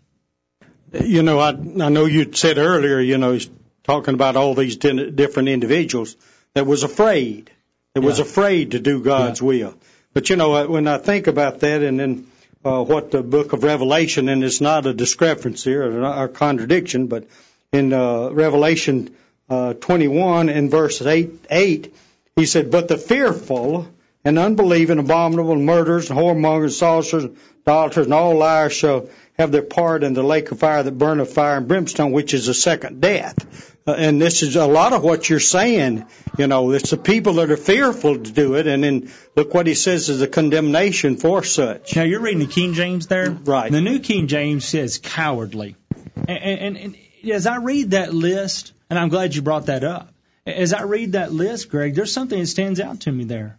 [0.92, 3.48] You know, I I know you said earlier, you know, he's
[3.82, 6.16] talking about all these different individuals
[6.54, 7.50] that was afraid,
[7.94, 9.74] that was afraid to do God's will.
[10.14, 12.26] But you know, when I think about that, and then
[12.64, 17.26] uh, what the Book of Revelation, and it's not a discrepancy or a contradiction, but
[17.72, 19.14] in uh, Revelation
[19.50, 21.94] uh, 21 and verse 8, 8,
[22.36, 23.88] he said, "But the fearful
[24.24, 27.26] and unbelieving, abominable, murderers, and whoremongers, sorcerers,
[27.66, 31.34] idolaters, and all liars shall have their part in the lake of fire that burneth
[31.34, 35.02] fire and brimstone, which is the second death." Uh, and this is a lot of
[35.02, 36.06] what you're saying.
[36.38, 39.66] You know, it's the people that are fearful to do it, and then look what
[39.66, 41.94] he says is a condemnation for such.
[41.94, 43.70] Now you're reading the King James there, Right.
[43.70, 45.76] The New King James says cowardly,
[46.16, 46.96] and, and, and
[47.30, 50.10] as I read that list, and I'm glad you brought that up.
[50.46, 53.58] As I read that list, Greg, there's something that stands out to me there.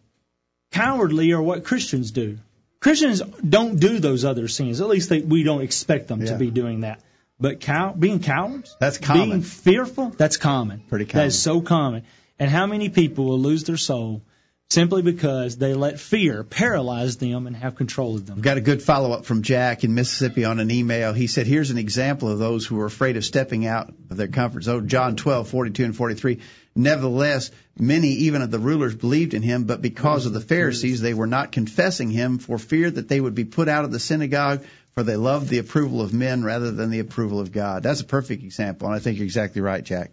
[0.72, 2.38] cowardly are what Christians do.
[2.80, 4.82] Christians don't do those other sins.
[4.82, 6.34] At least they, we don't expect them Yeah.
[6.34, 7.00] to be doing that.
[7.40, 9.30] But cow, being cowards, That's common.
[9.30, 10.84] Being fearful, that's common.
[10.88, 11.28] Pretty common.
[11.28, 12.04] is so common.
[12.40, 14.22] And how many people will lose their soul
[14.70, 18.36] simply because they let fear paralyze them and have control of them?
[18.36, 21.12] We've got a good follow up from Jack in Mississippi on an email.
[21.12, 24.30] He said, Here's an example of those who are afraid of stepping out of their
[24.30, 24.88] comfort zone.
[24.88, 26.40] John 12, 42 and 43.
[26.78, 31.14] Nevertheless, many even of the rulers believed in him, but because of the Pharisees, they
[31.14, 34.66] were not confessing him for fear that they would be put out of the synagogue,
[34.96, 37.84] for they love the approval of men rather than the approval of God.
[37.84, 40.12] That's a perfect example, and I think you're exactly right, Jack.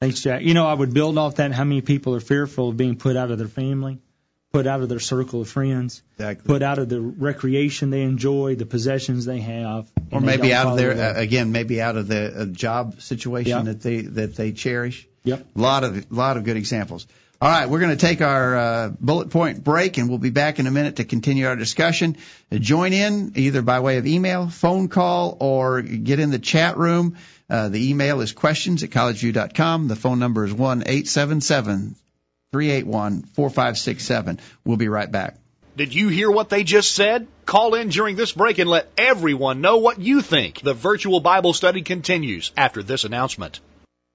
[0.00, 0.42] Thanks, Jack.
[0.42, 3.16] You know, I would build off that how many people are fearful of being put
[3.16, 3.98] out of their family,
[4.52, 6.46] put out of their circle of friends, Exactly.
[6.46, 9.88] put out of the recreation they enjoy, the possessions they have.
[10.10, 11.16] Or maybe out of their that.
[11.16, 13.62] uh, again, maybe out of the uh, job situation Yeah.
[13.72, 15.06] that they that they cherish.
[15.24, 15.46] Yep.
[15.54, 17.06] A lot of lot of good examples.
[17.42, 20.58] All right, we're going to take our uh, bullet point break, and we'll be back
[20.58, 22.18] in a minute to continue our discussion.
[22.52, 26.76] Uh, join in either by way of email, phone call, or get in the chat
[26.76, 27.16] room.
[27.48, 29.88] Uh, the email is questions at collegeview.com.
[29.88, 31.96] The phone number is one eight seven seven
[32.52, 34.38] three eight one four five six seven.
[34.66, 35.38] We'll be right back.
[35.78, 37.26] Did you hear what they just said?
[37.46, 40.60] Call in during this break and let everyone know what you think.
[40.60, 43.60] The virtual Bible study continues after this announcement.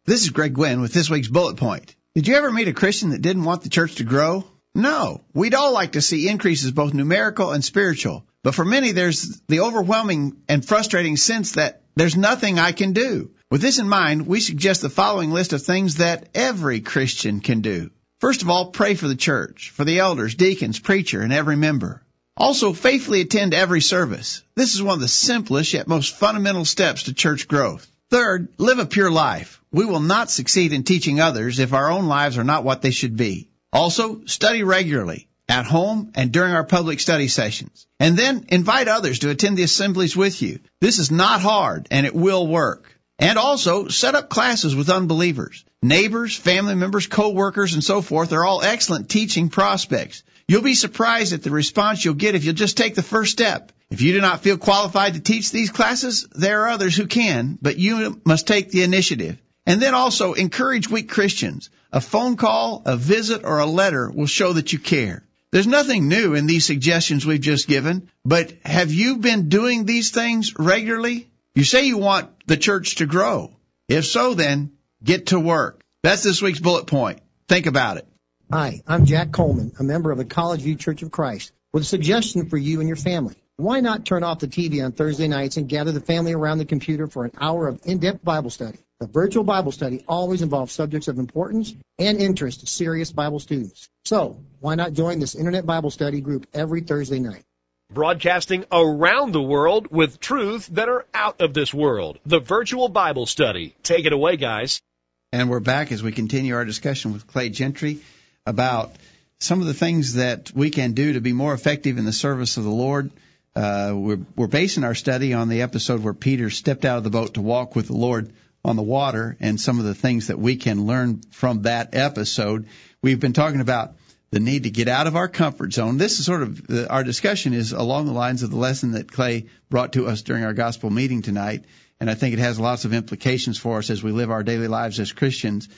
[0.05, 1.95] This is Greg Gwin with this week's bullet point.
[2.15, 4.45] Did you ever meet a Christian that didn't want the church to grow?
[4.73, 5.25] No.
[5.33, 8.25] We'd all like to see increases both numerical and spiritual.
[8.41, 13.31] But for many, there's the overwhelming and frustrating sense that there's nothing I can do.
[13.51, 17.59] With this in mind, we suggest the following list of things that every Christian can
[17.59, 17.91] do.
[18.21, 22.01] First of all, pray for the church, for the elders, deacons, preacher, and every member.
[22.37, 24.41] Also, faithfully attend every service.
[24.55, 27.85] This is one of the simplest yet most fundamental steps to church growth.
[28.11, 29.61] Third, live a pure life.
[29.71, 32.91] We will not succeed in teaching others if our own lives are not what they
[32.91, 33.49] should be.
[33.73, 37.87] Also, study regularly, at home and during our public study sessions.
[37.99, 40.59] And then invite others to attend the assemblies with you.
[40.81, 42.91] This is not hard and it will work.
[43.17, 45.63] And also, set up classes with unbelievers.
[45.81, 50.23] Neighbors, family members, co-workers, and so forth are all excellent teaching prospects.
[50.47, 53.71] You'll be surprised at the response you'll get if you'll just take the first step.
[53.89, 57.57] If you do not feel qualified to teach these classes, there are others who can,
[57.61, 59.39] but you must take the initiative.
[59.65, 61.69] And then also encourage weak Christians.
[61.91, 65.23] A phone call, a visit, or a letter will show that you care.
[65.51, 70.11] There's nothing new in these suggestions we've just given, but have you been doing these
[70.11, 71.29] things regularly?
[71.55, 73.55] You say you want the church to grow.
[73.87, 75.81] If so, then get to work.
[76.03, 77.19] That's this week's bullet point.
[77.47, 78.07] Think about it.
[78.51, 81.85] Hi, I'm Jack Coleman, a member of the College View Church of Christ, with a
[81.85, 83.33] suggestion for you and your family.
[83.57, 86.65] Why not turn off the TV on Thursday nights and gather the family around the
[86.65, 88.77] computer for an hour of in-depth Bible study?
[88.99, 93.89] The virtual Bible study always involves subjects of importance and interest to serious Bible students.
[94.05, 97.43] So, why not join this Internet Bible study group every Thursday night?
[97.91, 102.19] Broadcasting around the world with truths that are out of this world.
[102.27, 103.75] The virtual Bible study.
[103.81, 104.83] Take it away, guys.
[105.31, 108.01] And we're back as we continue our discussion with Clay Gentry
[108.45, 108.95] about
[109.39, 112.57] some of the things that we can do to be more effective in the service
[112.57, 113.11] of the Lord.
[113.55, 117.09] Uh, we're, we're basing our study on the episode where Peter stepped out of the
[117.09, 120.39] boat to walk with the Lord on the water and some of the things that
[120.39, 122.67] we can learn from that episode.
[123.01, 123.95] We've been talking about
[124.31, 125.97] the need to get out of our comfort zone.
[125.97, 129.11] This is sort of uh, our discussion is along the lines of the lesson that
[129.11, 131.65] Clay brought to us during our gospel meeting tonight,
[131.99, 134.67] and I think it has lots of implications for us as we live our daily
[134.67, 135.69] lives as Christians.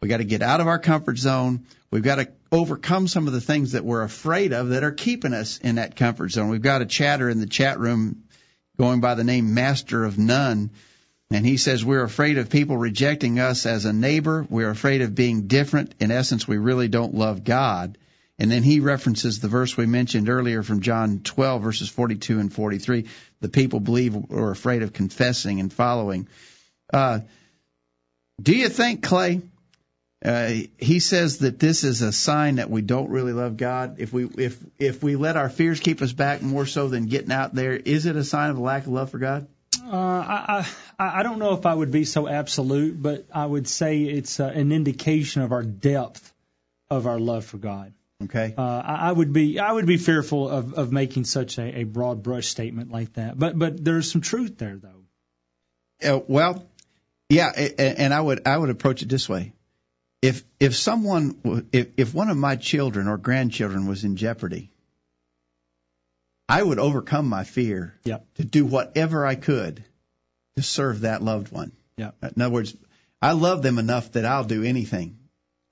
[0.00, 1.66] We got to get out of our comfort zone.
[1.90, 5.32] We've got to overcome some of the things that we're afraid of that are keeping
[5.32, 6.48] us in that comfort zone.
[6.48, 8.24] We've got a chatter in the chat room
[8.78, 10.70] going by the name Master of None.
[11.30, 14.46] And he says we're afraid of people rejecting us as a neighbor.
[14.48, 15.94] We're afraid of being different.
[15.98, 17.98] In essence, we really don't love God.
[18.38, 22.52] And then he references the verse we mentioned earlier from John 12 verses 42 and
[22.52, 23.06] 43.
[23.40, 26.28] The people believe or are afraid of confessing and following.
[26.92, 27.20] Uh,
[28.40, 29.40] do you think, Clay,
[30.26, 33.96] uh, he says that this is a sign that we don't really love God.
[34.00, 37.30] If we if if we let our fears keep us back more so than getting
[37.30, 39.46] out there, is it a sign of a lack of love for God?
[39.84, 40.66] Uh, I,
[40.98, 44.40] I I don't know if I would be so absolute, but I would say it's
[44.40, 46.32] uh, an indication of our depth
[46.90, 47.92] of our love for God.
[48.24, 48.54] Okay.
[48.58, 51.84] Uh, I, I would be I would be fearful of, of making such a, a
[51.84, 53.38] broad brush statement like that.
[53.38, 56.16] But but there's some truth there though.
[56.16, 56.66] Uh, well,
[57.28, 59.52] yeah, and I would I would approach it this way:
[60.22, 64.70] if if someone if if one of my children or grandchildren was in jeopardy,
[66.48, 68.26] I would overcome my fear Yep.
[68.36, 69.84] to do whatever I could
[70.56, 71.72] to serve that loved one.
[71.96, 72.14] Yep.
[72.36, 72.74] In other words,
[73.20, 75.18] I love them enough that I'll do anything.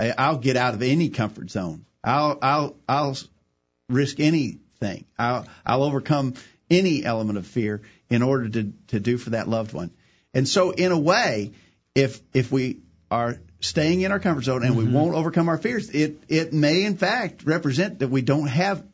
[0.00, 1.86] I'll get out of any comfort zone.
[2.02, 3.16] I'll I'll I'll
[3.88, 5.04] risk anything.
[5.18, 6.34] I'll, I'll overcome
[6.70, 9.90] any element of fear in order to, to do for that loved one.
[10.32, 11.52] And so, in a way,
[11.94, 12.80] if if we
[13.10, 16.84] are staying in our comfort zone and we won't overcome our fears, it it may
[16.84, 18.84] in fact represent that we don't have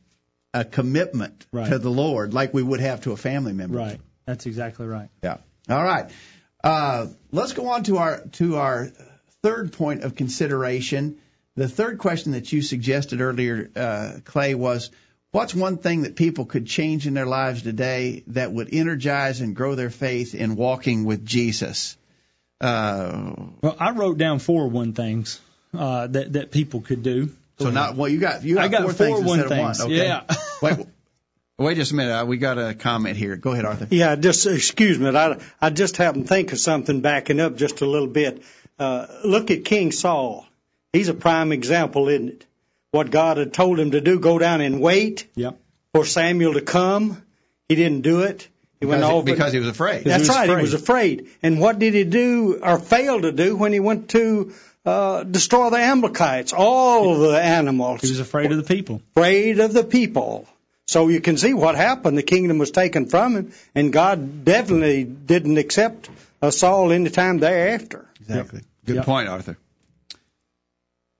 [0.52, 1.68] a commitment Right.
[1.68, 3.78] to the Lord like we would have to a family member.
[3.78, 4.00] Right.
[4.26, 5.08] That's exactly right.
[5.22, 5.38] Yeah.
[5.68, 6.10] All right.
[6.62, 8.90] Uh, let's go on to our to our
[9.42, 11.18] third point of consideration.
[11.56, 14.90] The third question that you suggested earlier, uh, Clay, was
[15.32, 19.54] what's one thing that people could change in their lives today that would energize and
[19.56, 21.96] grow their faith in walking with Jesus?
[22.60, 23.32] Uh,
[23.62, 25.40] Well, I wrote down four one things
[25.76, 27.30] uh, that that people could do.
[27.58, 29.80] so not well, you got you got, I got four, four things one instead things.
[29.80, 29.94] of one.
[29.96, 30.06] Okay.
[30.06, 30.22] Yeah.
[30.62, 30.86] wait,
[31.58, 32.12] wait just a minute.
[32.12, 33.36] Uh, we got a comment here.
[33.36, 33.86] Go ahead, Arthur.
[33.90, 35.08] Yeah, just excuse me.
[35.08, 38.42] I, I just happened to think of something backing up just a little bit.
[38.78, 40.46] Uh, look at King Saul.
[40.92, 42.46] He's a prime example, isn't it?
[42.92, 45.56] What God had told him to do, go down and wait Yep.
[45.94, 47.22] for Samuel to come.
[47.68, 48.48] He didn't do it.
[48.80, 49.24] He went Because, over.
[49.24, 50.04] because he was afraid.
[50.04, 50.44] That's was right.
[50.48, 50.56] afraid.
[50.56, 51.28] He was afraid.
[51.42, 54.54] And what did he do or fail to do when he went to
[54.86, 56.54] uh, destroy the Amalekites?
[56.54, 59.02] All the animals He was afraid of the people.
[59.14, 60.48] afraid of the people.
[60.86, 62.16] So you can see what happened.
[62.18, 66.08] The kingdom was taken from him, and God definitely didn't accept
[66.42, 68.06] uh, Saul any time thereafter.
[68.20, 68.62] Exactly.
[68.86, 69.04] Good Yep.
[69.04, 69.56] point, Arthur.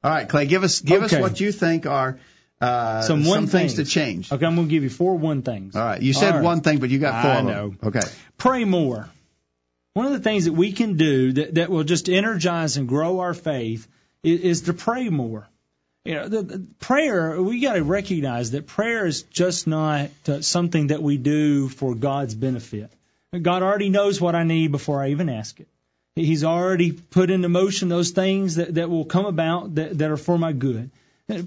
[0.03, 2.19] All right, Clay, give us give us what you think are
[2.61, 4.31] uh, Some one things to change.
[4.31, 5.77] Okay, I'm going to give you four one things.
[5.77, 6.43] All right, you said right.
[6.43, 7.75] one thing, but you got four I know.
[7.83, 8.03] Okay.
[8.37, 9.09] Pray more.
[9.95, 13.21] One of the things that we can do that, that will just energize and grow
[13.21, 13.89] our faith
[14.23, 15.49] is, is to pray more.
[16.05, 20.41] You know, the, the prayer, we got to recognize that prayer is just not uh,
[20.41, 22.91] something that we do for God's benefit.
[23.43, 25.69] God already knows what I need before I even ask it.
[26.17, 30.17] He's already put into motion those things that, that will come about that, that are
[30.17, 30.91] for my good.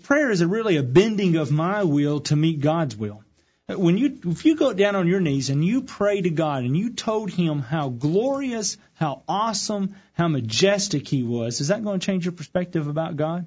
[0.03, 3.23] Prayer is a, really a bending of my will to meet God's will.
[3.67, 6.75] When you, if you go down on your knees and you pray to God and
[6.75, 12.05] you told Him how glorious, how awesome, how majestic He was, is that going to
[12.05, 13.45] change your perspective about God?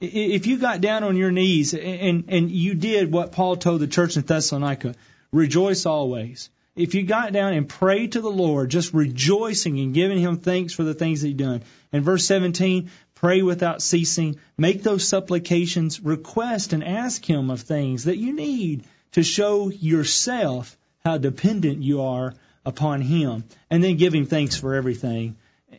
[0.00, 3.86] If you got down on your knees and, and you did what Paul told the
[3.86, 4.96] church in Thessalonica,
[5.32, 6.50] rejoice always.
[6.76, 10.74] If you got down and prayed to the Lord, just rejoicing and giving Him thanks
[10.74, 11.62] for the things that He's done.
[11.92, 12.90] In verse 17,
[13.24, 18.84] pray without ceasing, make those supplications, request and ask Him of things that you need
[19.12, 22.34] to show yourself how dependent you are
[22.66, 25.36] upon Him, and then give Him thanks for everything.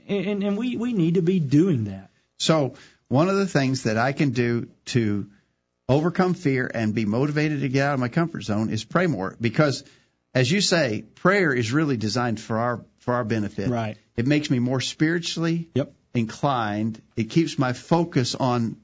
[0.07, 2.09] And, and we, we need to be doing that.
[2.39, 2.73] So
[3.09, 5.27] one of the things that I can do to
[5.87, 9.37] overcome fear and be motivated to get out of my comfort zone is pray more
[9.39, 9.83] because
[10.33, 13.95] as you say prayer is really designed for our for our benefit Right.
[14.17, 15.93] it makes me more spiritually Yep.
[16.16, 18.78] Inclined it keeps my focus on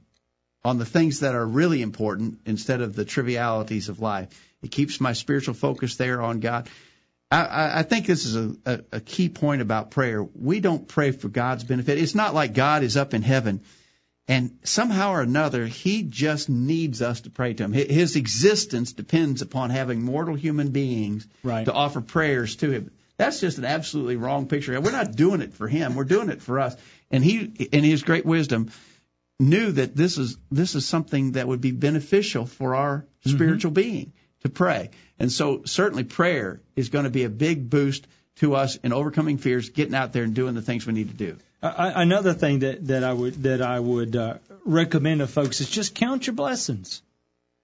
[0.64, 4.28] on the things that are really important instead of the trivialities of life
[4.62, 6.70] it keeps my spiritual focus there on god
[7.34, 10.22] I- I, think this is a, a, a key point about prayer.
[10.22, 11.98] We don't pray for God's benefit.
[11.98, 13.62] It's not like God is up in heaven
[14.28, 17.72] and somehow or another he just needs us to pray to him.
[17.72, 21.64] His existence depends upon having mortal human beings Right.
[21.64, 22.92] to offer prayers to him.
[23.16, 24.82] That's just an absolutely wrong picture.
[24.82, 25.96] We're not doing it for him.
[25.96, 26.76] We're doing it for us.
[27.12, 27.40] And he,
[27.72, 28.72] in his great wisdom,
[29.40, 34.14] knew that this is this is something that would be beneficial for our spiritual being
[34.42, 34.90] to pray.
[35.20, 38.08] And so certainly prayer is going to be a big boost
[38.38, 41.14] to us in overcoming fears, getting out there and doing the things we need to
[41.14, 41.38] do.
[41.62, 44.36] Another thing that, that I would that I would uh,
[44.66, 47.04] recommend to folks is just count your blessings.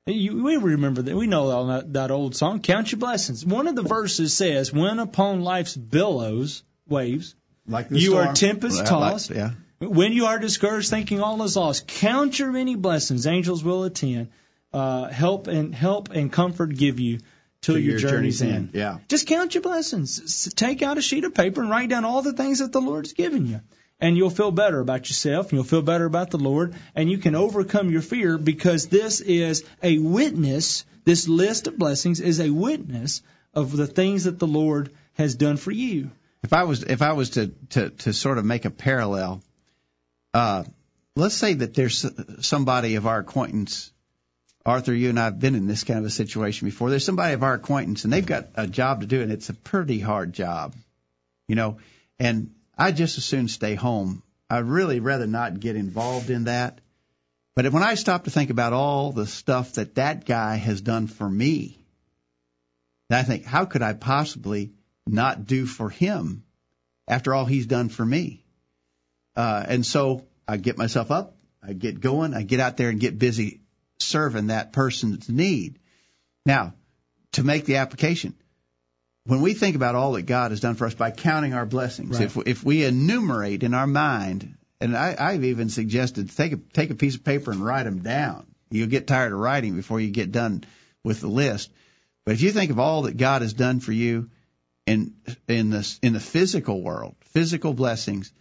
[0.06, 3.76] You, we remember that we know that, that old song, "Count Your Blessings." One of
[3.76, 7.36] the verses says, "When upon life's billows, waves,
[7.68, 8.28] Like the you storm.
[8.30, 9.30] are tempest Well, like- tossed.
[9.32, 9.52] yeah.
[9.80, 13.28] When you are discouraged, thinking all is lost, count your many blessings.
[13.28, 14.30] Angels will attend,
[14.74, 17.20] uh, help and help and comfort give you
[17.62, 18.54] till To your, your journey's journey's end.
[18.56, 18.98] end, yeah.
[19.08, 20.52] Just count your blessings.
[20.56, 23.14] Take out a sheet of paper and write down all the things that the Lord's
[23.14, 23.62] given you.
[24.00, 27.18] And you'll feel better about yourself, and you'll feel better about the Lord, and you
[27.18, 30.86] can overcome your fear because this is a witness.
[31.04, 33.22] This list of blessings is a witness
[33.56, 36.12] of the things that the Lord has done for you.
[36.48, 39.44] If I was if I was to to to sort of make a parallel,
[40.34, 40.64] uh,
[41.14, 42.06] let's say that there's
[42.40, 43.92] somebody of our acquaintance.
[44.66, 46.90] Arthur, you and I have been in this kind of a situation before.
[46.90, 49.54] There's somebody of our acquaintance, and they've got a job to do, and it's a
[49.54, 50.74] pretty hard job,
[51.50, 51.80] you know.
[52.18, 54.24] And I just as soon stay home.
[54.50, 56.80] I'd really rather not get involved in that.
[57.58, 61.08] But when I stop to think about all the stuff that that guy has done
[61.08, 61.78] for me,
[63.10, 64.72] I think, how could I possibly
[65.14, 66.44] not do for him
[67.08, 68.44] after all he's done for me?
[69.36, 73.00] Uh, and so I get myself up, I get going, I get out there and
[73.00, 73.62] get busy
[74.00, 75.80] serving that person's need.
[76.46, 76.74] Now,
[77.34, 78.34] to make the application,
[79.26, 82.18] when we think about all that God has done for us by counting our blessings,
[82.18, 82.26] Right.
[82.26, 86.90] if if we enumerate in our mind, and I, I've even suggested take a take
[86.90, 88.48] a piece of paper and write them down.
[88.70, 90.64] You'll get tired of writing before you get done
[91.04, 91.70] with the list.
[92.26, 94.30] But if you think of all that God has done for you
[94.88, 95.14] in
[95.48, 98.32] in the in the physical world, physical blessings,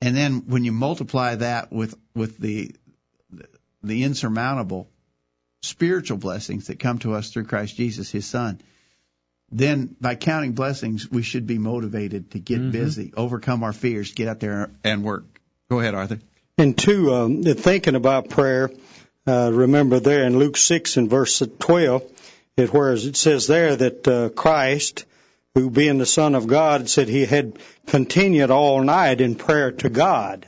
[0.00, 2.74] and then when you multiply that with with the
[3.82, 4.88] the insurmountable
[5.62, 8.60] spiritual blessings that come to us through Christ Jesus, His Son,
[9.52, 14.28] then by counting blessings, we should be motivated to get busy, overcome our fears, get
[14.28, 15.40] out there and work.
[15.68, 16.18] Go ahead, Arthur.
[16.56, 18.70] And two, um, thinking about prayer,
[19.26, 22.02] uh, remember there in Luke 6 and verse 12,
[22.56, 25.04] it, whereas it says there that uh, Christ,
[25.60, 29.90] who being the Son of God, said he had continued all night in prayer to
[29.90, 30.46] God.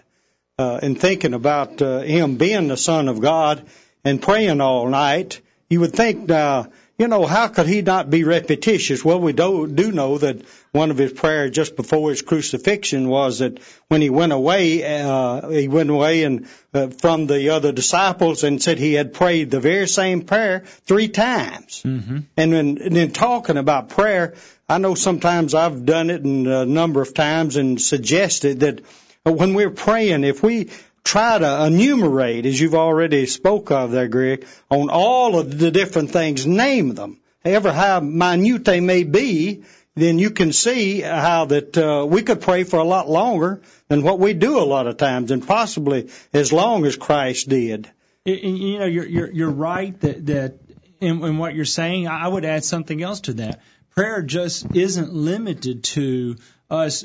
[0.58, 3.64] Uh, and thinking about uh, him being the Son of God
[4.04, 6.64] and praying all night, you would think, uh,
[7.02, 9.04] you know, how could he not be repetitious?
[9.04, 10.40] Well, we do, do know that
[10.70, 15.48] one of his prayers just before his crucifixion was that when he went away, uh,
[15.48, 19.58] he went away and uh, from the other disciples and said he had prayed the
[19.58, 21.82] very same prayer three times.
[21.84, 22.18] Mm-hmm.
[22.36, 24.34] And then, and then talking about prayer,
[24.68, 28.80] I know sometimes I've done it and a number of times and suggested that
[29.24, 30.70] when we're praying, if we
[31.04, 36.10] try to enumerate, as you've already spoke of there, Greg, on all of the different
[36.10, 41.76] things, name them, however how minute they may be, then you can see how that
[41.76, 44.96] uh, we could pray for a lot longer than what we do a lot of
[44.96, 47.90] times, and possibly as long as Christ did.
[48.24, 50.58] You know, you're you're you're right that that
[51.00, 52.08] in, in what you're saying.
[52.08, 53.60] I would add something else to that.
[53.90, 56.36] Prayer just isn't limited to
[56.72, 57.04] us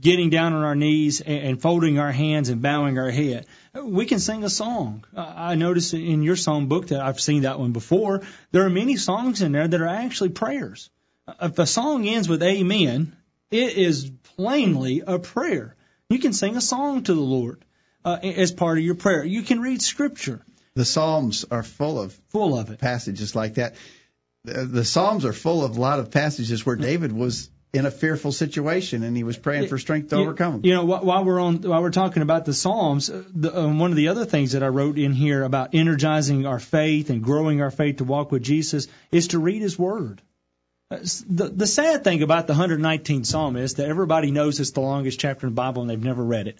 [0.00, 3.46] getting down on our knees and, folding our hands and bowing our head.
[3.74, 5.04] We can sing a song.
[5.16, 8.22] I noticed in your song book that I've seen that one before.
[8.52, 10.90] There are many songs in there that are actually prayers.
[11.40, 13.16] If a song ends with Amen,
[13.50, 15.74] it is plainly a prayer.
[16.10, 17.64] You can sing a song to the Lord
[18.04, 19.24] uh, as part of your prayer.
[19.24, 20.42] You can read Scripture
[20.74, 22.78] The Psalms are full of full of it.
[22.78, 23.76] passages like that.
[24.44, 27.90] The, the Psalms are full of a lot of passages where David was in a
[27.90, 30.60] fearful situation and he was praying for strength to You- overcome them.
[30.64, 33.90] You know, while we're on, while we're talking about the Psalms, uh, the, um, one
[33.90, 37.60] of the other things that I wrote in here about energizing our faith and growing
[37.62, 40.22] our faith to walk with Jesus is to read His Word.
[40.90, 40.98] Uh,
[41.28, 45.18] The, the sad thing about the 119th Psalm is that everybody knows it's the longest
[45.20, 46.58] chapter in the Bible and they've never read it.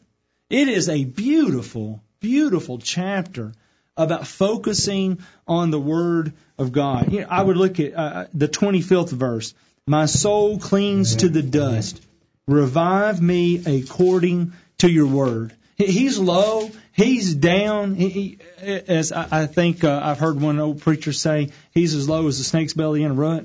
[0.50, 3.52] It is a beautiful, beautiful chapter
[3.96, 7.12] about focusing on the Word of God.
[7.12, 9.54] You know, I would look at uh, the 25th verse.
[9.88, 12.04] My soul clings to the dust.
[12.48, 15.54] Revive me according to your word.
[15.76, 16.72] He's low.
[16.92, 17.94] He's down.
[17.94, 22.26] He, as I, I think uh, I've heard one old preacher say, he's as low
[22.26, 23.44] as a snake's belly in a rut.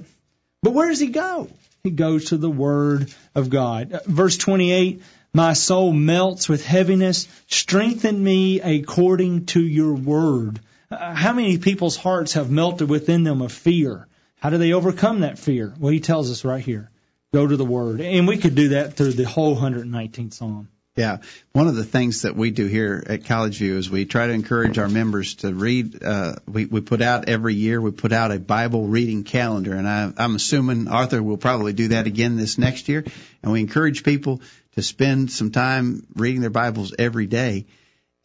[0.64, 1.48] But where does he go?
[1.84, 3.94] He goes to the Word of God.
[3.94, 5.04] Uh, Verse 28
[5.36, 7.28] My soul melts with heaviness.
[7.50, 10.60] Strengthen me according to your Word.
[10.89, 14.08] Uh, how many people's hearts have melted within them of fear?
[14.42, 15.74] How do they overcome that fear?
[15.80, 16.89] Well, he tells us right here
[17.32, 18.02] go to the Word.
[18.02, 20.68] And we could do that through the whole 119th Psalm.
[20.98, 21.20] Yeah.
[21.54, 24.34] One of the things that we do here at College View is we try to
[24.34, 26.04] encourage our members to read.
[26.04, 29.74] Uh, we, we put out every year, we put out a Bible reading calendar.
[29.74, 33.06] And I, I'm assuming Arthur will probably do that again this next year.
[33.42, 34.42] And we encourage people
[34.74, 37.68] to spend some time reading their Bibles every day.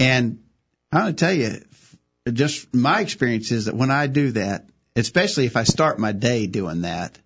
[0.01, 0.43] And
[0.91, 1.63] I'm going to tell you,
[2.33, 4.67] just my experience is that when I do that,
[4.97, 7.17] especially if I start my day doing that,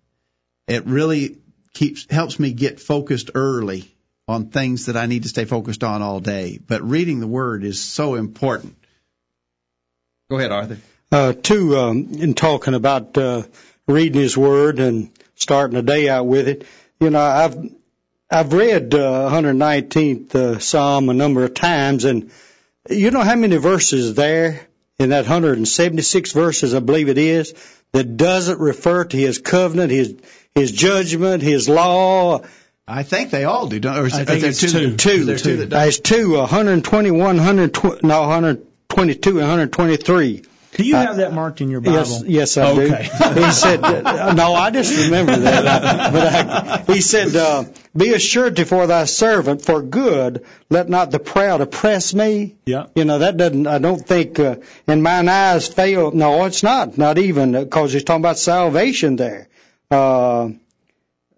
[0.67, 1.39] it really
[1.73, 3.85] keeps helps me get focused early
[4.29, 6.59] on things that I need to stay focused on all day.
[6.65, 8.77] But reading the Word is so important.
[10.29, 10.79] Go ahead, Arthur.
[11.11, 13.43] Uh, two, um, in talking about uh,
[13.89, 16.67] reading His Word and starting the day out with it,
[17.01, 17.57] you know, I've
[18.31, 22.31] I've read uh, 119th uh, Psalm a number of times, and
[22.89, 24.69] you know how many verses there
[25.01, 27.55] in that 176 verses, I believe it is,
[27.93, 30.15] that doesn't refer to His covenant, His
[30.55, 32.43] His judgment, His law.
[32.87, 33.81] I think they all do.
[33.81, 34.97] Don't, or is, I are think there it's two, two.
[34.97, 35.25] Two.
[35.25, 35.81] There's two that don't.
[35.81, 40.43] There's two, 121, 120, no, 122, and 123.
[40.73, 41.97] Do you have that marked in your Bible?
[41.99, 43.09] Yes, yes, I Okay.
[43.35, 43.41] do.
[43.45, 46.13] He said, uh, no, I just remember that.
[46.13, 46.27] But
[46.89, 47.65] I, he said, uh,
[47.97, 50.47] "Be assured for thy servant for good.
[50.71, 52.87] Let not the proud oppress me." Yeah.
[52.95, 53.67] You know that doesn't.
[53.67, 54.39] I don't think.
[54.39, 54.57] Uh,
[54.87, 56.13] and mine eyes fail.
[56.13, 56.97] No, it's not.
[56.97, 59.49] Not even because he's talking about salvation there.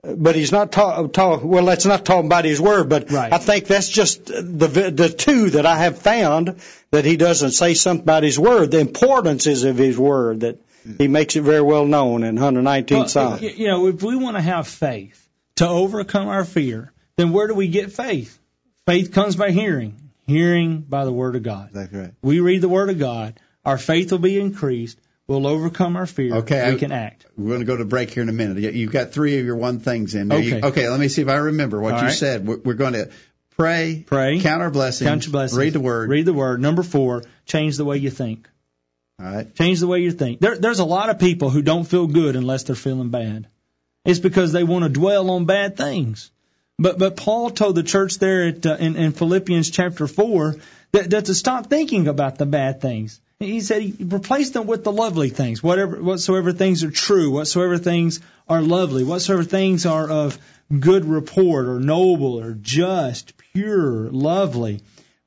[0.02, 1.10] But he's not talking.
[1.10, 3.32] Talk, well, that's not talking about his word, but Right.
[3.32, 7.74] I think that's just the the two that I have found that he doesn't say
[7.74, 8.72] something about his word.
[8.72, 10.58] The importance is of his word that
[10.98, 13.38] he makes it very well known in 119 Well, Psalm.
[13.40, 15.24] You know, if we want to have faith
[15.56, 18.36] to overcome our fear, then where do we get faith?
[18.86, 19.94] Faith comes by hearing,
[20.26, 21.70] hearing by the Word of God.
[21.72, 22.12] That's right.
[22.22, 24.98] We read the Word of God, our faith will be increased,
[25.32, 27.26] we'll overcome our fear, Okay, we can act.
[27.36, 28.58] We're going to go to break here in a minute.
[28.58, 30.38] You- You've got three of your one things in there.
[30.40, 30.66] You- Okay.
[30.68, 32.14] okay, let me see if I remember what All you right.
[32.14, 32.46] said.
[32.46, 33.10] We're, we're going to
[33.56, 36.08] pray, Pray, count our blessings, count your blessings, read the word.
[36.10, 36.60] Read the Word.
[36.60, 38.48] Number four, change the way you think.
[39.18, 39.54] All right.
[39.54, 40.40] Change the way you think.
[40.40, 43.46] There, there's a lot of people who don't feel good unless they're feeling bad.
[44.04, 46.30] It's because they want to dwell on bad things.
[46.78, 50.56] But but Paul told the church there at, uh, in, in Philippians chapter four
[50.90, 53.20] that, that to stop thinking about the bad things.
[53.42, 55.62] He said he replaced them with the lovely things.
[55.62, 60.38] Whatever whatsoever things are true, whatsoever things are lovely, whatsoever things are of
[60.78, 64.80] good report or noble or just, pure, lovely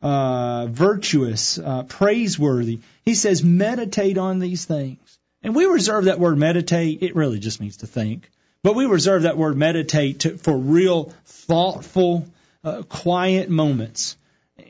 [0.05, 2.79] uh, virtuous, uh, praiseworthy.
[3.03, 4.99] He says, meditate on these things.
[5.41, 7.01] And we reserve that word meditate.
[7.01, 8.29] It really just means to think.
[8.61, 12.27] But we reserve that word meditate to, for real, thoughtful,
[12.63, 14.17] uh, quiet moments.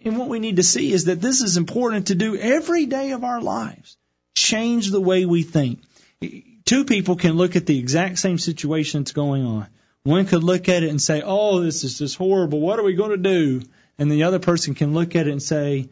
[0.04, 3.12] And what we need to see is that this is important to do every day
[3.12, 3.98] of our lives.
[4.36, 5.82] Change the way we think.
[6.66, 9.68] Two people can look at the exact same situation that's going on.
[10.04, 12.60] One could look at it and say, oh, this is just horrible.
[12.60, 13.62] What are we going to do?
[13.98, 15.90] And the other person can look at it and say,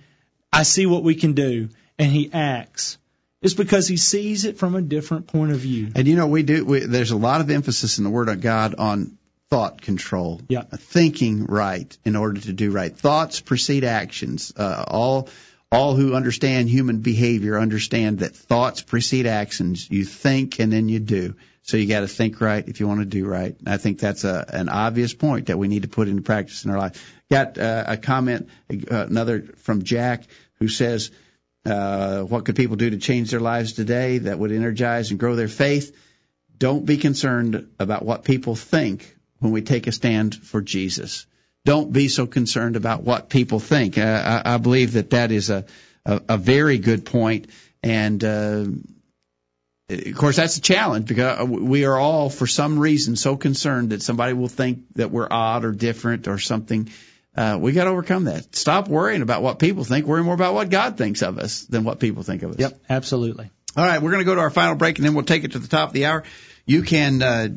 [0.52, 1.70] I see what we can do.
[1.98, 2.98] And he acts.
[3.41, 5.91] It's because he sees it from a different point of view.
[5.96, 6.64] And you know, we do.
[6.64, 9.18] We, there's a lot of emphasis in the Word of God on
[9.54, 10.64] thought control, Yeah.
[10.64, 12.97] thinking right in order to do right.
[12.97, 14.51] Thoughts precede actions.
[14.58, 15.30] Uh, all
[15.72, 19.88] all who understand human behavior understand that thoughts precede actions.
[19.89, 21.36] You think and then you do.
[21.62, 23.56] So you got to think right if you want to do right.
[23.60, 26.66] And I think that's a, an obvious point that we need to put into practice
[26.66, 27.14] in our life.
[27.30, 30.24] Got uh, a comment, uh, another from Jack,
[30.60, 31.12] who says,
[31.66, 35.36] uh, "What could people do to change their lives today that would energize and grow
[35.36, 35.95] their faith?"
[36.58, 41.26] Don't be concerned about what people think when we take a stand for Jesus.
[41.66, 43.98] Don't be so concerned about what people think.
[43.98, 45.66] Uh, I, I believe that that is a,
[46.06, 47.48] a, a very good point,
[47.82, 48.66] and uh,
[49.89, 54.02] of course that's a challenge because we are all, for some reason, so concerned that
[54.02, 56.89] somebody will think that we're odd or different or something.
[57.36, 58.56] Uh, we got to overcome that.
[58.56, 60.06] Stop worrying about what people think.
[60.06, 62.60] Worry more about what God thinks of us than what people think of us.
[62.60, 63.50] Yep, absolutely.
[63.76, 65.54] All right, we're going to go to our final break, and then we'll take it
[65.54, 66.24] to the top of the hour.
[66.66, 67.50] You can uh,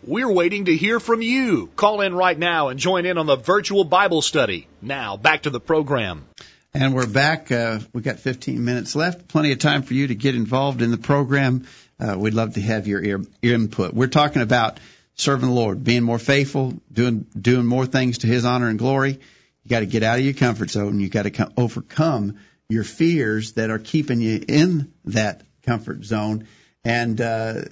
[0.07, 1.67] We're waiting to hear from you.
[1.75, 4.69] Call in right now and join in on the virtual Bible study.
[4.81, 6.25] Now, back to the program.
[6.73, 7.51] And we're back.
[7.51, 9.27] Uh, we've got 15 minutes left.
[9.27, 11.67] Plenty of time for you to get involved in the program.
[11.99, 13.93] Uh, we'd love to have your, your input.
[13.93, 14.79] We're talking about
[15.15, 19.19] serving the Lord, being more faithful, doing doing more things to His honor and glory.
[19.63, 21.01] You got to get out of your comfort zone.
[21.01, 26.47] You got to co- overcome your fears that are keeping you in that comfort zone,
[26.85, 27.63] and uh,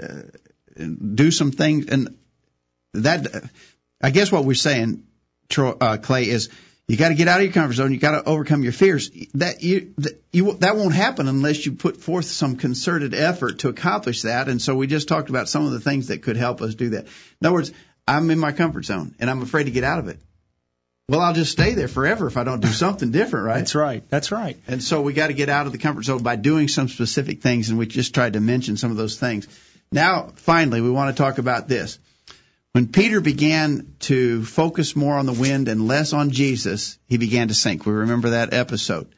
[0.78, 1.86] do some things.
[1.86, 2.18] And
[2.96, 3.50] that,
[4.02, 5.06] I guess, what we're saying,
[5.48, 6.50] Troy, uh, Clay, is
[6.90, 7.94] you got to get out of your comfort zone.
[7.94, 9.12] You got to overcome your fears.
[9.36, 13.70] That you, that you that won't happen unless you put forth some concerted effort to
[13.70, 14.50] accomplish that.
[14.50, 16.90] And so we just talked about some of the things that could help us do
[16.90, 17.06] that.
[17.06, 17.72] In other words,
[18.08, 20.20] I'm in my comfort zone and I'm afraid to get out of it.
[21.08, 23.58] Well, I'll just stay there forever if I don't do something different, right?
[23.60, 24.04] That's right.
[24.10, 24.58] That's right.
[24.68, 27.42] And so we got to get out of the comfort zone by doing some specific
[27.42, 29.48] things, and we just tried to mention some of those things.
[29.92, 32.00] Now, finally, we want to talk about this.
[32.80, 37.50] When Peter began to focus more on the wind and less on Jesus, he began
[37.50, 37.86] to sink.
[37.86, 39.14] We remember that episode.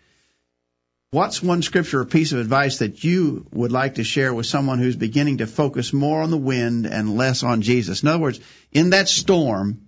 [1.11, 4.79] What's one scripture or piece of advice that you would like to share with someone
[4.79, 8.01] who's beginning to focus more on the wind and less on Jesus?
[8.01, 8.39] In other words,
[8.71, 9.81] in that storm,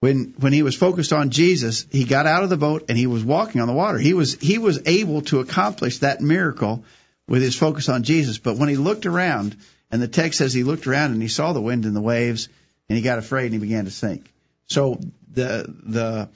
[0.00, 3.06] when when he was focused on Jesus, he got out of the boat and he
[3.06, 3.96] was walking on the water.
[3.96, 6.84] He was he was able to accomplish that miracle
[7.26, 8.36] with his focus on Jesus.
[8.36, 9.56] But when he looked around,
[9.90, 12.50] and the text says he looked around and he saw the wind and the waves,
[12.90, 14.32] and he got afraid and he began to sink.
[14.66, 15.00] So
[15.32, 16.28] the the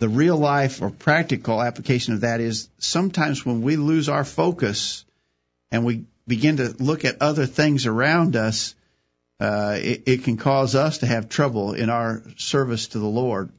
[0.00, 5.04] the real life or practical application of that is sometimes when we lose our focus
[5.70, 8.74] and we begin to look at other things around us,
[9.38, 13.50] uh, it, it can cause us to have trouble in our service to the Lord.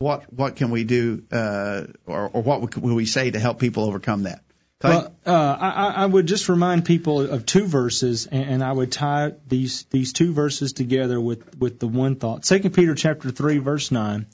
[0.00, 3.84] What what can we do, uh, or, or what will we say to help people
[3.84, 4.42] overcome that?
[4.88, 8.90] Well, uh, I, I would just remind people of two verses, and, and I would
[8.90, 12.44] tie these these two verses together with with the one thought.
[12.44, 14.26] Second Peter chapter three verse nine.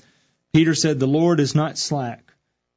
[0.57, 2.33] Peter said, The Lord is not slack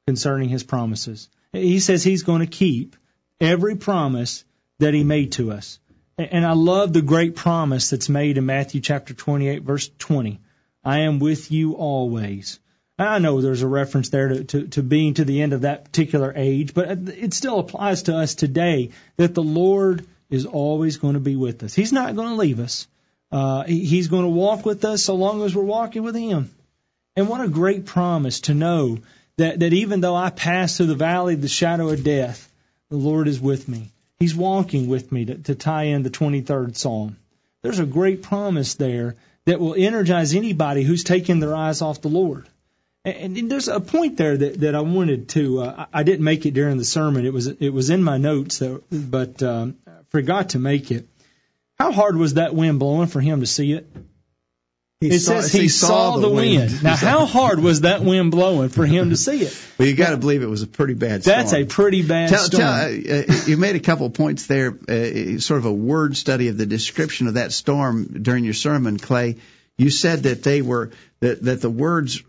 [0.06, 1.30] concerning his promises.
[1.50, 2.94] He says he's going to keep
[3.40, 4.44] every promise
[4.80, 5.78] that he made to us.
[6.18, 10.40] And I love the great promise that's made in Matthew chapter 28, verse 20.
[10.84, 12.60] I am with you always.
[13.00, 15.84] I know there's a reference there to, to, to being to the end of that
[15.84, 21.14] particular age, but it still applies to us today that the Lord is always going
[21.14, 21.74] to be with us.
[21.74, 22.86] He's not going to leave us.
[23.32, 26.50] Uh, he's going to walk with us so long as we're walking with Him.
[27.16, 28.98] And what a great promise to know
[29.36, 32.52] that, that even though I pass through the valley of the shadow of death,
[32.90, 33.92] the Lord is with me.
[34.18, 37.16] He's walking with me to, to tie in the 23rd Psalm.
[37.62, 42.08] There's a great promise there that will energize anybody who's taken their eyes off the
[42.08, 42.46] Lord.
[43.04, 45.62] And, and there's a point there that, that I wanted to.
[45.62, 47.24] Uh, I didn't make it during the sermon.
[47.24, 49.76] It was it was in my notes, but um,
[50.10, 51.08] forgot to make it.
[51.78, 53.90] How hard was that wind blowing for him to see it?
[55.00, 56.70] He it saw, says he, saw, saw the wind.
[56.70, 56.82] wind.
[56.82, 59.66] Now, how hard was that wind blowing for him to see it?
[59.78, 61.38] Well, you got to believe it was a pretty bad storm.
[61.38, 62.62] That's a pretty bad tell, storm.
[62.62, 66.58] Tell, uh, you made a couple points there, uh, sort of a word study of
[66.58, 69.36] the description of that storm during your sermon, Clay.
[69.78, 70.90] You said that they were
[71.20, 72.22] that that the words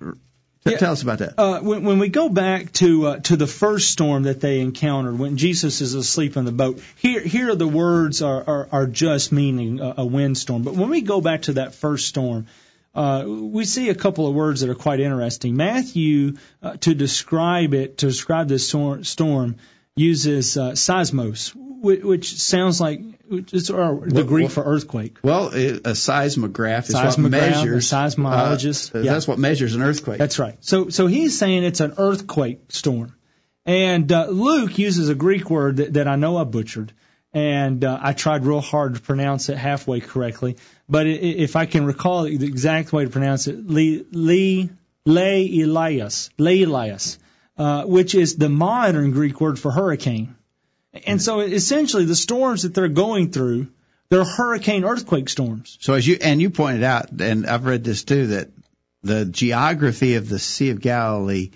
[0.64, 0.78] Yeah.
[0.78, 1.40] Tell us about that.
[1.40, 5.18] Uh, when, when we go back to uh, to the first storm that they encountered,
[5.18, 9.32] when Jesus is asleep in the boat, here here the words are are, are just
[9.32, 10.62] meaning a, a windstorm.
[10.62, 12.46] But when we go back to that first storm,
[12.94, 15.56] uh, we see a couple of words that are quite interesting.
[15.56, 19.56] Matthew, uh, to describe it, to describe this storm, storm
[19.96, 25.18] uses uh, seismos, which, which sounds like it's or the What- Greek what- for earthquake.
[25.24, 27.92] Well, it- a seismograph is what measures.
[27.92, 28.96] a seismologist.
[28.96, 29.14] uh, Yeah.
[29.14, 30.18] That's what measures an earthquake.
[30.20, 30.56] That's right.
[30.62, 33.14] So so he's saying it's an earthquake storm,
[33.66, 36.92] and uh, Luke uses a Greek word that, that I know I butchered,
[37.34, 40.58] and uh, I tried real hard to pronounce it halfway correctly.
[40.90, 44.70] But i- i- if I can recall the exact way to pronounce it, le le
[45.06, 47.18] le Elias, le Elias,
[47.58, 50.36] uh, which is the modern Greek word for hurricane.
[50.94, 53.68] And so essentially, the storms that they're going through,
[54.10, 55.78] they're hurricane earthquake storms.
[55.80, 58.50] So as you and you pointed out, and I've read this too, that
[59.04, 61.52] the geography of the Sea of Galilee,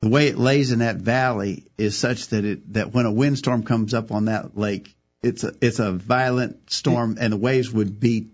[0.00, 3.64] the way it lays in that valley, is such that it that when a windstorm
[3.64, 8.00] comes up on that lake, it's a it's a violent storm, and the waves would
[8.00, 8.28] be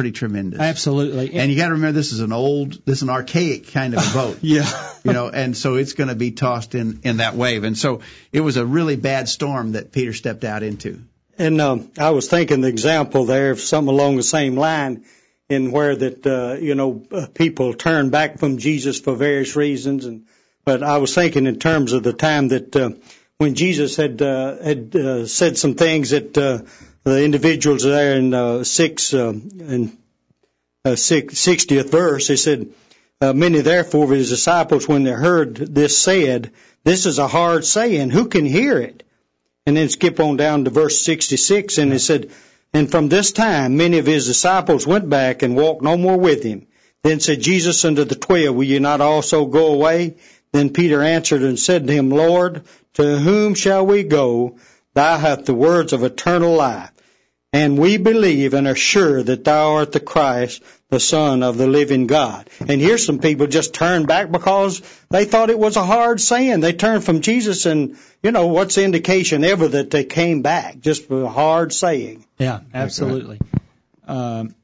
[0.00, 0.60] pretty tremendous.
[0.60, 1.34] Absolutely.
[1.34, 4.10] And you got to remember, this is an old, this is an archaic kind of
[4.10, 4.38] a boat.
[4.42, 4.64] yeah.
[5.04, 8.00] you know, and so it's going to be tossed in in that wave, and so
[8.32, 11.00] it was a really bad storm that Peter stepped out into.
[11.38, 15.04] And um, I was thinking the example there of something along the same line,
[15.48, 20.06] in where that uh, you know uh, people turn back from Jesus for various reasons,
[20.06, 20.26] and
[20.64, 22.90] but I was thinking in terms of the time that uh,
[23.38, 26.62] when Jesus had uh, had uh, said some things that uh,
[27.04, 29.96] the individuals there in uh, six uh, in
[30.84, 32.72] uh, sixtieth verse, he said.
[33.22, 36.52] Uh, many therefore of his disciples, when they heard this said,
[36.84, 39.02] This is a hard saying, who can hear it?
[39.66, 42.30] And then skip on down to verse 66, and it said,
[42.72, 46.42] And from this time many of his disciples went back and walked no more with
[46.42, 46.66] him.
[47.02, 50.16] Then said Jesus unto the twelve, Will ye not also go away?
[50.52, 52.62] Then Peter answered and said to him, Lord,
[52.94, 54.56] to whom shall we go?
[54.94, 56.90] Thou hast the words of eternal life.
[57.52, 61.66] And we believe and are sure that thou art the Christ, the Son of the
[61.66, 62.48] living God.
[62.60, 66.60] And here's some people just turned back because they thought it was a hard saying.
[66.60, 70.78] They turned from Jesus and, you know, what's the indication ever that they came back?
[70.78, 72.24] Just a hard saying.
[72.38, 73.40] Yeah, absolutely.
[74.06, 74.54] Um,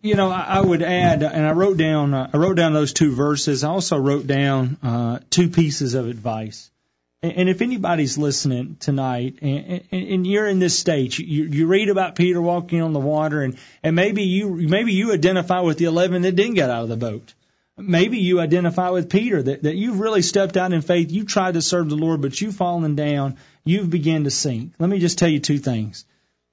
[0.00, 2.92] you know, I, I would add, and I wrote down, uh, I wrote down those
[2.92, 3.62] two verses.
[3.62, 6.71] I also wrote down uh, two pieces of advice.
[7.24, 11.88] And, if anybody's listening tonight, and, and, and you're in this stage, you, you read
[11.88, 15.84] about Peter walking on the water, and and maybe you maybe you identify with the
[15.84, 17.32] eleven that didn't get out of the boat.
[17.78, 21.12] Maybe you identify with Peter that, that you've really stepped out in faith.
[21.12, 23.38] You tried to serve the Lord, but you've fallen down.
[23.64, 24.74] You've begun to sink.
[24.78, 26.04] Let me just tell you two things.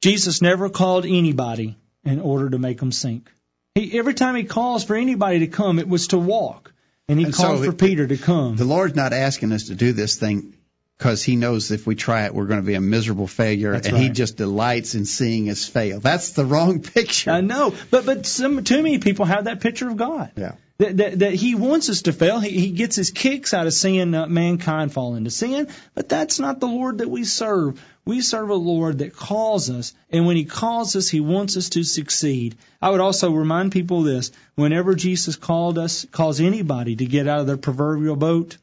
[0.01, 3.30] Jesus never called anybody in order to make them sink.
[3.76, 6.72] He, every time he calls for anybody to come, it was to walk.
[7.07, 8.55] And he And called so for Peter to come.
[8.55, 10.53] The Lord's not asking us to do this thing
[11.00, 13.88] because He knows if we try it, we're going to be a miserable failure, That's
[13.88, 16.02] and He just delights in seeing us fail.
[16.02, 17.32] That's the wrong picture.
[17.32, 20.32] I know, but but some too many people have that picture of God.
[20.36, 20.56] Yeah.
[20.78, 22.39] That, that, that he wants us to fail.
[22.39, 26.39] He, he gets his kicks out of seeing uh, mankind fall into sin, but that's
[26.39, 27.84] not the Lord that we serve.
[28.06, 31.68] We serve a Lord that calls us, and when he calls us, he wants us
[31.72, 32.56] to succeed.
[32.82, 37.41] I would also remind people this: whenever Jesus called us, calls anybody to get out
[37.41, 38.58] of their proverbial boat,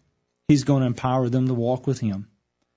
[0.49, 2.29] he's going to empower them to walk with him.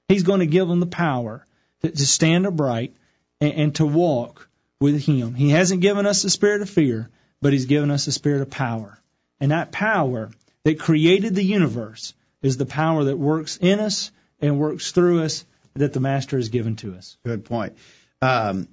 [0.07, 1.45] He's going to give them the power
[1.81, 2.95] to, to stand upright
[3.39, 4.49] and, and to walk
[4.79, 5.35] with him.
[5.35, 7.09] He hasn't given us the spirit of fear,
[7.41, 8.97] but he's given us the spirit of power.
[9.39, 10.31] And that power
[10.63, 15.45] that created the universe is the power that works in us and works through us
[15.75, 17.17] that the Master has given to us.
[17.23, 17.77] Good point.
[18.21, 18.67] Um,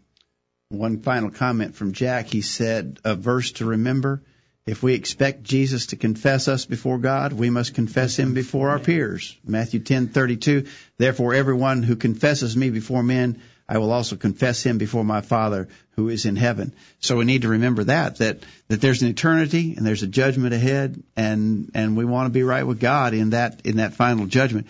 [0.69, 2.27] one final comment from Jack.
[2.27, 4.23] He said, a verse to remember.
[4.67, 8.81] If we expect Jesus to confess us before God, we must confess him before our
[8.81, 9.37] peers.
[9.47, 10.67] Matthew 10:32.
[10.99, 13.39] Therefore everyone who confesses me before men,
[13.69, 16.73] I will also confess him before my Father who is in heaven.
[16.99, 20.53] So we need to remember that that that there's an eternity and there's a judgment
[20.53, 24.27] ahead and and we want to be right with God in that in that final
[24.27, 24.67] judgment.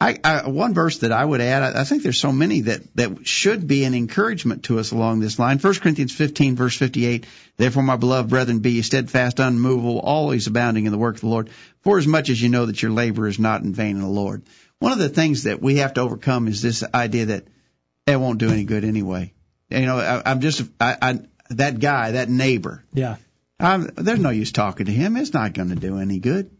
[0.00, 2.80] I, I, one verse that I would add, I, I think there's so many that,
[2.96, 5.58] that should be an encouragement to us along this line.
[5.58, 7.26] 1 Corinthians 15 verse 58,
[7.58, 11.26] therefore my beloved brethren, be ye steadfast, unmovable, always abounding in the work of the
[11.26, 11.50] Lord,
[11.82, 14.08] for as much as you know that your labor is not in vain in the
[14.08, 14.42] Lord.
[14.78, 17.44] One of the things that we have to overcome is this idea that
[18.06, 19.34] it won't do any good anyway.
[19.68, 21.18] You know, I, I'm just, I, I,
[21.50, 23.16] that guy, that neighbor, Yeah.
[23.58, 25.18] I'm, there's no use talking to him.
[25.18, 26.50] It's not going to do any good.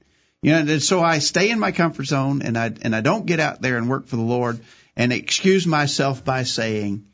[0.42, 3.26] You know, and so I stay in my comfort zone and I and I don't
[3.26, 4.60] get out there and work for the Lord
[4.96, 7.04] and excuse myself by saying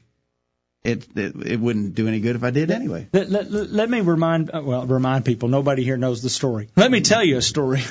[0.84, 3.08] it it, it wouldn't do any good if I did anyway.
[3.12, 5.48] Let, let, let me remind, well, remind people.
[5.48, 6.68] Nobody here knows the story.
[6.76, 7.82] Let me tell you a story.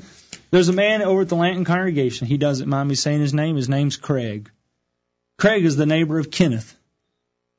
[0.50, 2.26] There's a man over at the Lanton congregation.
[2.26, 3.56] He doesn't mind me saying his name.
[3.56, 4.50] His name's Craig.
[5.38, 6.76] Craig is the neighbor of Kenneth.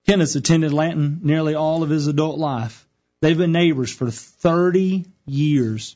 [0.06, 2.88] Kenneth's attended Lanton nearly all of his adult life.
[3.22, 5.96] They've been neighbors for 30 years.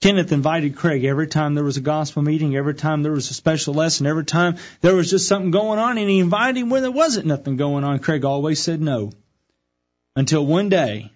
[0.00, 3.34] Kenneth invited Craig every time there was a gospel meeting, every time there was a
[3.34, 6.82] special lesson, every time there was just something going on, and he invited him when
[6.82, 7.98] there wasn't nothing going on.
[7.98, 9.10] Craig always said no.
[10.14, 11.10] Until one day,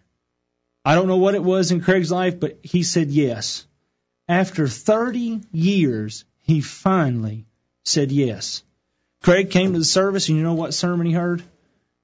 [0.84, 3.64] I don't know what it was in Craig's life, but he said yes.
[4.28, 7.46] After 30 years, he finally
[7.84, 8.64] said yes.
[9.22, 11.40] Craig came to the service, and you know what sermon he heard?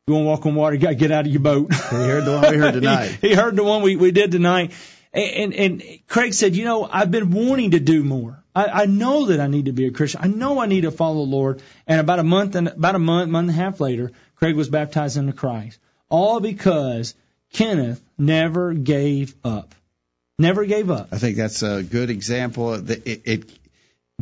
[0.07, 1.73] You want to walk on water, you got to get out of your boat.
[1.73, 3.19] He heard the one we heard tonight.
[3.21, 4.73] he, he heard the one we, we did tonight.
[5.13, 8.43] And, and, and Craig said, you know, I've been wanting to do more.
[8.55, 10.21] I, I know that I need to be a Christian.
[10.23, 11.63] I know I need to follow the Lord.
[11.87, 14.69] And about a month and about a month, month and a half later, Craig was
[14.69, 15.79] baptized into Christ.
[16.09, 17.15] All because
[17.53, 19.75] Kenneth never gave up.
[20.39, 21.09] Never gave up.
[21.11, 22.75] I think that's a good example.
[22.75, 23.59] of the- It, it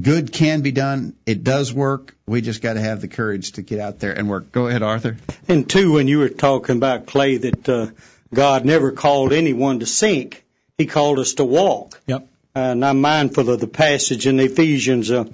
[0.01, 1.15] good can be done.
[1.27, 2.15] It does work.
[2.27, 4.53] We just got to have the courage to get out there and work.
[4.53, 5.17] Go ahead, Arthur.
[5.49, 7.89] And two, when you were talking about Clay, that uh,
[8.33, 10.45] God never called anyone to sink;
[10.79, 12.01] He called us to walk.
[12.07, 12.29] Yep.
[12.55, 15.25] And I'm mindful of the passage in Ephesians uh,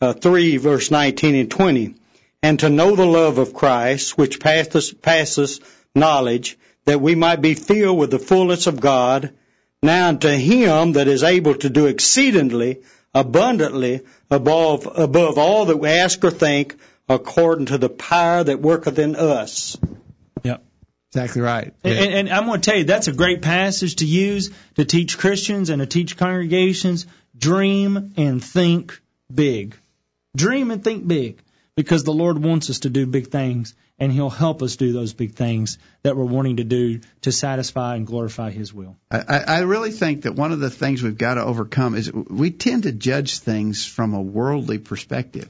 [0.00, 1.94] uh, 3, verse 19 and 20.
[2.42, 5.60] And to know the love of Christ, which passes, passes
[5.94, 9.32] knowledge, that we might be filled with the fullness of God.
[9.82, 12.82] Now unto him that is able to do exceedingly
[13.14, 14.00] abundantly
[14.30, 16.76] above, above all that we ask or think,
[17.08, 19.76] according to the power that worketh in us.
[21.14, 21.24] Yep.
[21.24, 21.74] Exactly right.
[21.84, 24.84] And, and, and I'm going to tell you, that's a great passage to use to
[24.84, 27.06] teach Christians and to teach congregations.
[27.36, 29.00] Dream and think
[29.32, 29.76] big.
[30.36, 31.42] Dream and think big.
[31.74, 35.14] Because the Lord wants us to do big things, and He'll help us do those
[35.14, 38.96] big things that we're wanting to do to satisfy and glorify His will.
[39.10, 42.12] I, I I really think that one of the things we've got to overcome is
[42.12, 45.48] we tend to judge things from a worldly perspective,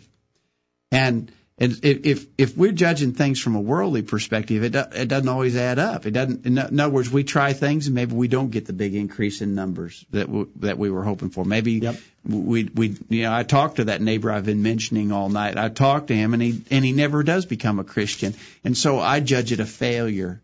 [0.93, 1.33] and
[1.63, 5.29] and if if, if we're judging things from a worldly perspective, it do, it doesn't
[5.29, 6.07] always add up.
[6.07, 6.45] It doesn't.
[6.45, 9.55] In, other words, we try things and maybe we don't get the big increase in
[9.55, 11.45] numbers that w- that we were hoping for.
[11.45, 11.97] Maybe Yep.
[12.29, 15.57] we we you know I talked to that neighbor I've been mentioning all night.
[15.57, 18.35] I talked to him and he and he never does become a Christian,
[18.65, 20.43] and so I judge it a failure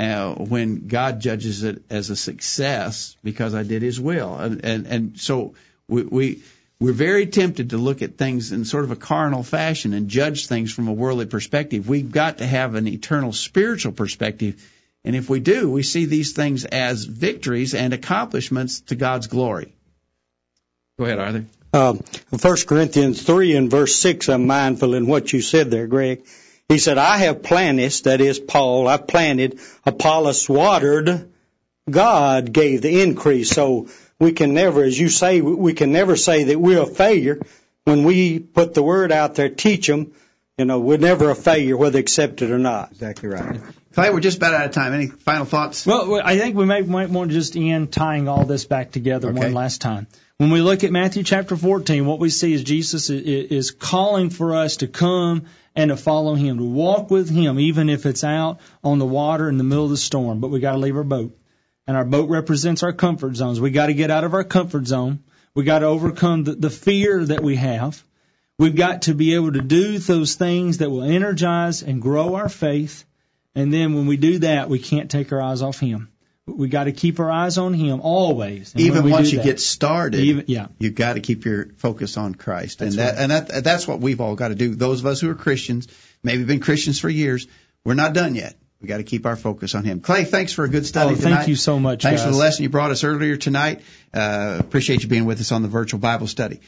[0.00, 4.86] uh, when God judges it as a success because I did His will, and and,
[4.86, 5.54] and so
[5.88, 6.42] we, we
[6.80, 10.46] we're very tempted to look at things in sort of a carnal fashion and judge
[10.46, 11.86] things from a worldly perspective.
[11.86, 14.66] We've got to have an eternal spiritual perspective.
[15.04, 19.74] And if we do, we see these things as victories and accomplishments to God's glory.
[20.98, 21.44] Go ahead, Arthur.
[21.72, 22.00] Um,
[22.30, 26.24] 1 Corinthians 3 and verse 6, I'm mindful in what you said there, Greg.
[26.68, 31.30] He said, I have planted, that is Paul, I planted, Apollos watered,
[31.88, 33.50] God gave the increase.
[33.50, 33.88] So
[34.20, 37.40] we can never, as you say, we can never say that we're a failure.
[37.84, 40.12] When we put the word out there, teach them,
[40.58, 42.92] you know, we're never a failure, whether accepted or not.
[42.92, 43.60] Exactly right.
[43.94, 44.92] Clay, we're just about out of time.
[44.92, 45.84] Any final thoughts?
[45.86, 49.30] Well, I think we might, might want to just end tying all this back together
[49.30, 49.38] Okay.
[49.38, 50.06] one last time.
[50.36, 53.16] When we look at Matthew chapter 14, what we see is Jesus i- i-
[53.50, 55.42] is calling for us to come
[55.74, 59.48] and to follow Him, to walk with Him, even if it's out on the water
[59.48, 60.40] in the middle of the storm.
[60.40, 61.36] But we got to leave our boat,
[61.90, 63.60] and our boat represents our comfort zones.
[63.60, 65.24] We got to get out of our comfort zone.
[65.56, 68.00] We got to overcome the, the fear that we have.
[68.60, 72.48] We've got to be able to do those things that will energize and grow our
[72.48, 73.04] faith.
[73.56, 76.12] And then when we do that, we can't take our eyes off Him.
[76.46, 78.72] We got to keep our eyes on Him always.
[78.72, 80.68] And Even once you that- get started, Even- yeah.
[80.78, 83.98] you've got to keep your focus on Christ, and That's that and that that's what
[83.98, 84.76] we've all got to do.
[84.76, 85.88] Those of us who are Christians,
[86.22, 87.48] maybe been Christians for years,
[87.84, 88.54] we're not done yet.
[88.80, 90.00] We got to keep our focus on Him.
[90.00, 91.48] Clay, thanks for a good study Oh, thank tonight.
[91.48, 93.82] you so much, Thanks for the lesson you brought us earlier tonight.
[94.12, 96.60] Uh, appreciate you being with us on the virtual Bible study.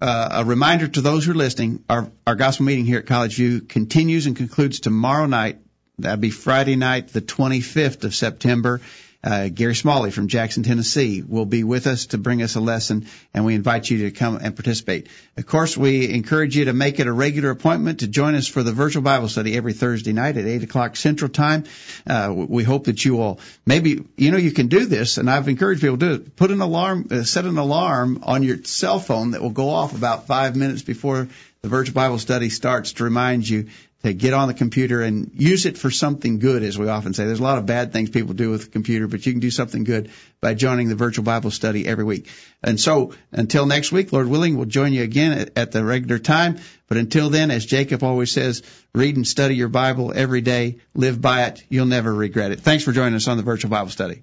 [0.00, 3.36] Uh, a reminder to those who are listening, our, our gospel meeting here at College
[3.36, 5.58] View continues and concludes tomorrow night.
[5.98, 8.80] That'd be Friday night, the 25th of September.
[9.22, 13.06] Uh, Gary Smalley from Jackson, Tennessee will be with us to bring us a lesson
[13.34, 15.08] and we invite you to come and participate.
[15.36, 18.62] Of course, we encourage you to make it a regular appointment to join us for
[18.62, 21.64] the virtual Bible study every Thursday night at 8 o'clock Central Time.
[22.06, 25.48] Uh, we hope that you will maybe, you know, you can do this and I've
[25.48, 26.36] encouraged people to do it.
[26.36, 29.94] Put an alarm, uh, set an alarm on your cell phone that will go off
[29.94, 31.28] about five minutes before
[31.62, 33.68] the virtual Bible study starts to remind you
[34.02, 37.26] to get on the computer and use it for something good, as we often say.
[37.26, 39.50] There's a lot of bad things people do with the computer, but you can do
[39.50, 42.28] something good by joining the virtual Bible study every week.
[42.62, 46.18] And so, until next week, Lord willing, we'll join you again at, at the regular
[46.18, 46.58] time.
[46.88, 48.62] But until then, as Jacob always says,
[48.94, 51.62] read and study your Bible every day, live by it.
[51.68, 52.60] You'll never regret it.
[52.60, 54.22] Thanks for joining us on the virtual Bible study.